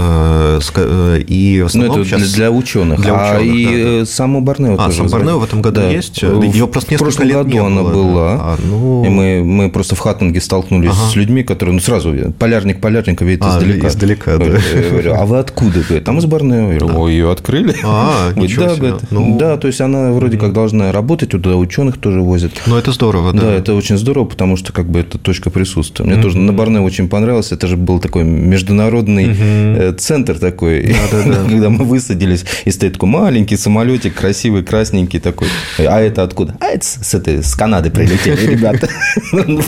[1.30, 2.34] и в основном ну, это сейчас...
[2.34, 3.00] для ученых.
[3.00, 4.06] Для ученых, а и да.
[4.06, 5.04] саму Борнео а, тоже.
[5.04, 5.90] А, Борнео в этом году да.
[5.90, 6.24] есть?
[6.24, 7.92] Ее просто несколько в прошлом лет году не она было.
[7.92, 8.32] была.
[8.40, 9.06] А, ну...
[9.06, 11.12] И мы, мы просто в Хаттинге столкнулись ага.
[11.12, 13.88] с людьми, которые, ну, сразу, полярник полярника видит а, издалека.
[13.88, 14.46] издалека, да.
[14.90, 15.82] Говорю, а вы откуда?
[15.82, 16.72] Говорит, там из Борнео.
[16.72, 17.76] Я говорю, ее открыли?
[17.86, 18.88] А, ничего да, себе.
[18.88, 19.38] Говорит, ну...
[19.38, 22.54] Да, то есть она вроде как должна работать, туда ученых тоже возят.
[22.66, 23.42] Ну, это здорово, да.
[23.42, 26.04] Да, это очень здорово, потому что как бы это точка присутствия.
[26.04, 27.52] Мне тоже на Борнео очень понравилось.
[27.52, 30.96] Это же был такой международный э, центр такой.
[31.12, 35.48] Когда мы высадились, и стоит такой маленький самолетик, красивый, красненький такой.
[35.78, 36.56] А это откуда?
[36.60, 38.90] А это с, этой, с Канады прилетели ребята.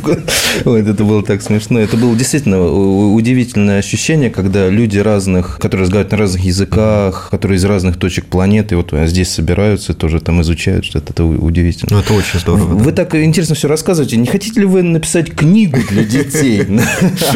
[0.65, 1.79] Вот это было так смешно.
[1.79, 7.65] Это было действительно удивительное ощущение, когда люди разных, которые разговаривают на разных языках, которые из
[7.65, 11.13] разных точек планеты, вот здесь собираются, тоже там изучают что-то.
[11.13, 11.97] Это удивительно.
[11.97, 12.65] Ну, это очень здорово.
[12.65, 14.17] Вы так интересно все рассказываете.
[14.17, 16.65] Не хотите ли вы написать книгу для детей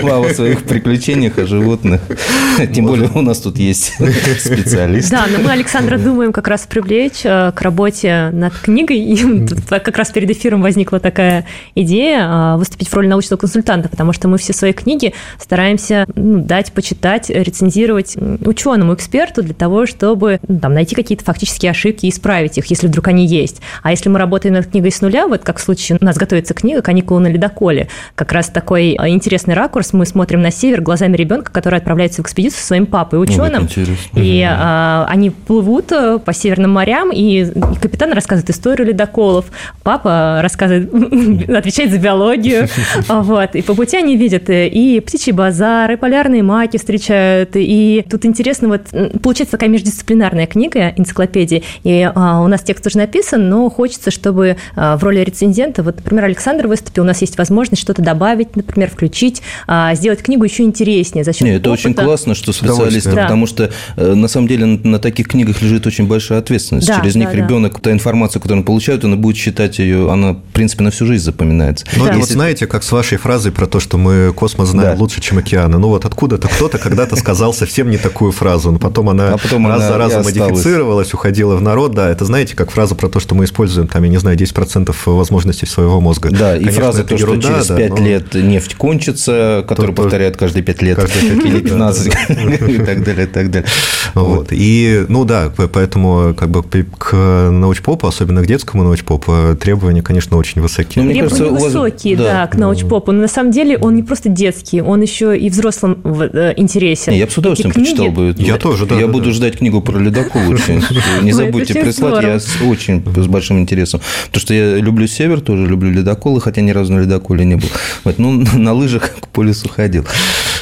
[0.04, 1.73] о своих приключениях, о животных?
[2.74, 3.94] Тем более у нас тут есть
[4.40, 5.10] специалист.
[5.12, 8.98] Да, но мы Александра думаем как раз привлечь э, к работе над книгой.
[8.98, 11.46] И как раз перед эфиром возникла такая
[11.76, 16.40] идея э, выступить в роли научного консультанта, потому что мы все свои книги стараемся ну,
[16.40, 18.16] дать почитать, рецензировать
[18.46, 22.88] ученому, эксперту для того, чтобы ну, там, найти какие-то фактические ошибки и исправить их, если
[22.88, 23.62] вдруг они есть.
[23.82, 26.54] А если мы работаем над книгой с нуля, вот как в случае у нас готовится
[26.54, 31.16] книга «Каникулы на ледоколе», как раз такой э, интересный ракурс, мы смотрим на север глазами
[31.16, 33.70] ребенка, который отправляется в экспедицию со своим папой, ученым,
[34.16, 37.46] и а, они плывут по северным морям, и
[37.82, 39.46] капитан рассказывает историю ледоколов,
[39.82, 40.92] папа рассказывает,
[41.50, 42.68] отвечает за биологию,
[43.08, 48.26] вот, и по пути они видят и птичий базар, и полярные маки встречают, и тут
[48.26, 48.82] интересно, вот,
[49.22, 54.58] получается такая междисциплинарная книга, энциклопедия, и а, у нас текст уже написан, но хочется, чтобы
[54.76, 58.90] а, в роли рецензента, вот, например, Александр выступил, у нас есть возможность что-то добавить, например,
[58.90, 63.24] включить, а, сделать книгу еще интереснее за счет Это очень классно, что специалисты, да.
[63.24, 66.88] потому что э, на самом деле на таких книгах лежит очень большая ответственность.
[66.88, 67.36] Да, Через да, них да.
[67.36, 71.06] ребенок, та информация, которую он получает, он будет считать ее, она, в принципе, на всю
[71.06, 71.86] жизнь запоминается.
[71.96, 72.14] Ну, да.
[72.14, 75.02] вот знаете, как с вашей фразой про то, что мы космос знаем да.
[75.02, 75.78] лучше, чем океаны.
[75.78, 79.68] Ну, вот откуда-то кто-то когда-то сказал совсем не такую фразу, но потом она а потом
[79.68, 81.94] раз она за разом модифицировалась, уходила в народ.
[81.94, 84.94] Да, это знаете, как фраза про то, что мы используем, там, я не знаю, 10%
[85.06, 86.30] возможностей своего мозга.
[86.32, 87.98] Да, и фраза то, ерунда, что через да, 5 но...
[88.06, 90.98] лет нефть кончится, которую то, повторяют каждые 5 лет.
[90.98, 93.70] Каждые 5 или 15 и так далее, и так далее.
[94.14, 94.48] Вот.
[94.52, 97.16] И, ну да, поэтому как бы к
[97.52, 101.04] научпопу, особенно к детскому научпопу, требования, конечно, очень высокие.
[101.04, 102.26] Ну, требования кажется, высокие, вас...
[102.26, 103.12] да, да, к научпопу.
[103.12, 107.14] Но на самом деле он не просто детский, он еще и взрослым э, интересен.
[107.14, 108.36] Я бы с удовольствием Эти почитал бы.
[108.38, 109.00] Я тоже, да.
[109.00, 110.42] Я буду ждать книгу про ледокол
[111.22, 114.02] Не забудьте прислать, я очень с большим интересом.
[114.28, 117.70] Потому что я люблю север, тоже люблю ледоколы, хотя ни разу на ледоколе не был.
[118.18, 120.06] Ну, на лыжах к полюсу ходил.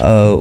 [0.03, 0.33] А,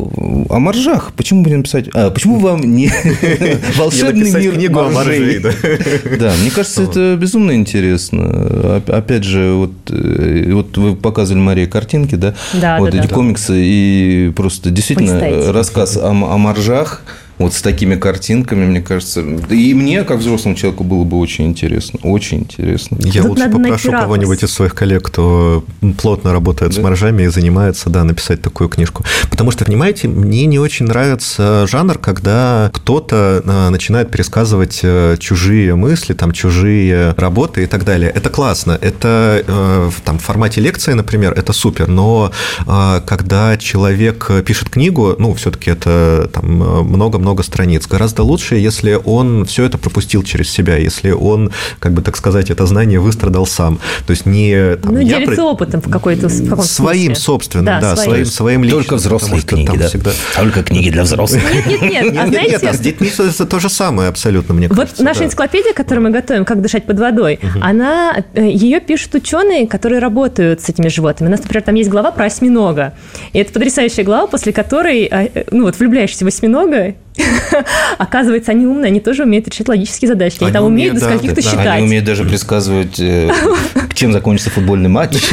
[0.48, 1.12] о моржах.
[1.14, 1.88] Почему будем писать?
[1.92, 2.90] А, почему вам не
[3.76, 5.38] волшебный мир книгу моржей?
[5.38, 6.32] да.
[6.40, 8.82] мне кажется, это безумно интересно.
[8.86, 12.34] Опять же, вот, э, вот вы показывали, Мария, картинки, да?
[12.54, 17.02] Да, Вот эти комиксы, и просто действительно рассказ о, о моржах,
[17.40, 19.22] вот с такими картинками, мне кажется.
[19.22, 21.98] И мне, как взрослому человеку, было бы очень интересно.
[22.02, 22.98] Очень интересно.
[23.00, 25.64] Я Тут лучше попрошу кого-нибудь из своих коллег, кто
[25.96, 26.78] плотно работает да?
[26.78, 29.04] с моржами и занимается, да, написать такую книжку.
[29.30, 35.74] Потому что, понимаете, мне не очень нравится жанр, когда кто-то а, начинает пересказывать э, чужие
[35.74, 38.12] мысли, там, чужие работы и так далее.
[38.14, 38.78] Это классно.
[38.82, 41.88] Это э, там, в формате лекции, например, это супер.
[41.88, 42.32] Но
[42.66, 47.86] а, когда человек пишет книгу, ну, все-таки это там много-много много страниц.
[47.86, 52.50] Гораздо лучше, если он все это пропустил через себя, если он, как бы так сказать,
[52.50, 53.78] это знание выстрадал сам.
[54.04, 54.76] То есть не...
[54.76, 55.44] Там, ну, делится про...
[55.44, 57.14] опытом в какой-то в Своим смысле.
[57.14, 58.82] собственным, да, да своим, своим личным.
[58.82, 59.86] Только взрослые книги, да?
[59.86, 60.10] Всегда...
[60.34, 61.42] Только книги для взрослых.
[61.66, 62.16] Нет, нет, нет.
[62.18, 62.50] А знаете...
[62.50, 64.96] Нет, а с детьми это то же самое абсолютно, мне кажется.
[64.96, 69.68] Вот наша энциклопедия, которую мы готовим, «Как дышать под водой», она, э, ее пишут ученые,
[69.68, 71.28] которые работают с этими животными.
[71.28, 72.94] У нас, например, там есть глава про осьминога.
[73.32, 76.94] И это потрясающая глава, после которой, э, э, ну вот, влюбляешься в осьминога,
[77.98, 80.42] Оказывается, они умные, они тоже умеют решать логические задачки.
[80.42, 81.66] Они, они там умеют до скольких-то да, считать.
[81.66, 83.30] Они умеют даже предсказывать, э,
[84.00, 85.18] чем закончится футбольный матч.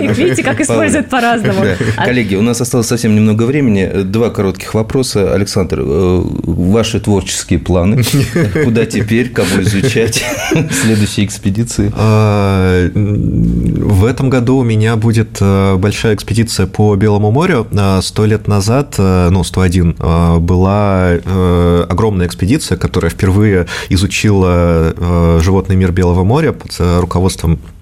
[0.00, 1.64] Ну, видите, как используют по-разному.
[1.96, 4.02] А Коллеги, у нас осталось совсем немного времени.
[4.04, 5.34] Два коротких вопроса.
[5.34, 8.02] Александр, э, ваши творческие планы?
[8.64, 9.30] Куда теперь?
[9.30, 10.24] Кого изучать?
[10.70, 11.92] Следующие экспедиции?
[11.94, 17.66] А, в этом году у меня будет э, большая экспедиция по Белому морю.
[18.02, 19.96] Сто лет назад, ну, 101
[20.40, 27.79] была э, огромная экспедиция, которая впервые изучила э, животный мир Белого моря под руководством а,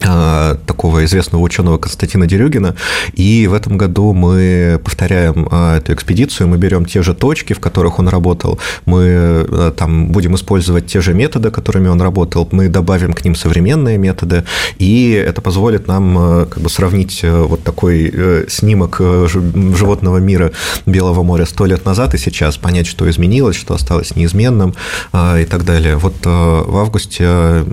[0.00, 2.74] такого известного ученого Константина Дерюгина.
[3.12, 7.60] И в этом году мы повторяем а, эту экспедицию, мы берем те же точки, в
[7.60, 12.68] которых он работал, мы а, там будем использовать те же методы, которыми он работал, мы
[12.68, 14.44] добавим к ним современные методы,
[14.78, 20.52] и это позволит нам как бы сравнить вот такой э, снимок э, животного мира
[20.86, 24.74] Белого моря сто лет назад и сейчас, понять, что изменилось, что осталось неизменным
[25.12, 25.96] и так далее.
[25.96, 27.64] Вот э, в августе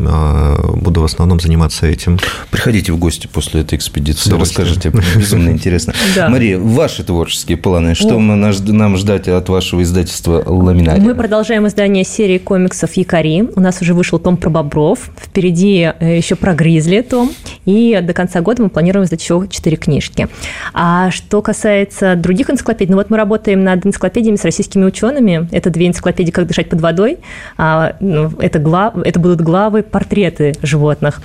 [0.74, 2.17] буду в основном заниматься этим.
[2.52, 5.94] Приходите в гости после этой экспедиции, расскажите, безумно интересно.
[6.30, 11.04] Мария, ваши творческие планы, что нам ждать от вашего издательства «Ламинария»?
[11.04, 13.48] Мы продолжаем издание серии комиксов «Якори».
[13.56, 17.32] У нас уже вышел том про бобров, впереди э, еще про гризли том,
[17.66, 20.28] и до конца года мы планируем издать еще четыре книжки.
[20.74, 25.48] А что касается других энциклопедий, ну вот мы работаем над энциклопедиями с российскими учеными.
[25.52, 27.18] Это две энциклопедии «Как дышать под водой».
[27.58, 31.22] А, ну, это, глав, это будут главы портреты животных.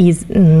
[0.00, 0.14] И,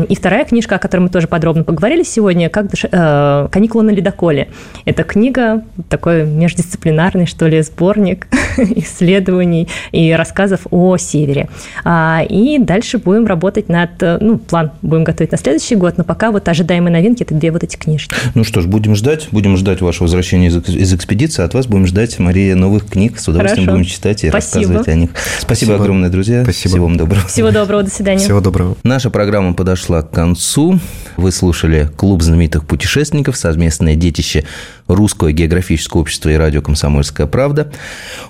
[0.08, 3.90] и вторая книжка, о которой мы тоже подробно поговорили сегодня, как душа, э, «Каникулы на
[3.90, 4.48] ледоколе».
[4.84, 8.28] Это книга, такой междисциплинарный, что ли, сборник
[8.58, 11.48] исследований и рассказов о Севере.
[11.84, 16.32] А, и дальше будем работать над, ну, план будем готовить на следующий год, но пока
[16.32, 18.14] вот ожидаемые новинки– это две вот эти книжки.
[18.34, 21.86] Ну что ж, будем ждать, будем ждать вашего возвращения из, из экспедиции, от вас будем
[21.86, 23.78] ждать, Мария, новых книг, с удовольствием Хорошо.
[23.78, 24.60] будем читать и Спасибо.
[24.60, 25.10] рассказывать о них.
[25.14, 26.42] Спасибо, Спасибо огромное, друзья.
[26.42, 26.72] Спасибо.
[26.72, 27.26] Всего вам доброго.
[27.26, 28.18] Всего доброго, до свидания.
[28.18, 28.76] Всего доброго.
[28.82, 30.80] Наша программа подошла к концу.
[31.18, 34.46] Вы слушали «Клуб знаменитых путешественников», совместное детище
[34.86, 37.70] Русского географического общества и радио «Комсомольская правда».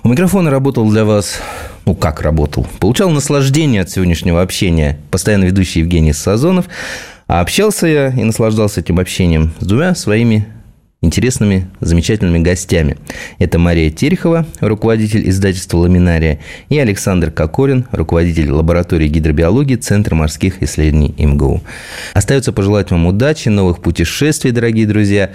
[0.03, 1.39] У микрофона работал для вас
[1.85, 6.65] ну, как работал, получал наслаждение от сегодняшнего общения постоянно ведущий Евгений Сазонов,
[7.25, 10.45] а общался я и наслаждался этим общением с двумя своими
[11.01, 12.97] интересными, замечательными гостями.
[13.39, 16.39] Это Мария Терехова, руководитель издательства «Ламинария»,
[16.69, 21.61] и Александр Кокорин, руководитель лаборатории гидробиологии Центра морских исследований МГУ.
[22.13, 25.31] Остается пожелать вам удачи, новых путешествий, дорогие друзья.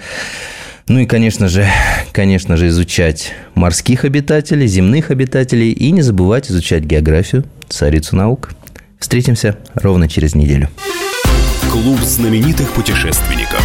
[0.87, 1.67] Ну и, конечно же,
[2.13, 8.51] конечно же, изучать морских обитателей, земных обитателей и не забывать изучать географию, царицу наук.
[8.99, 10.69] Встретимся ровно через неделю.
[11.69, 13.61] Клуб знаменитых путешественников.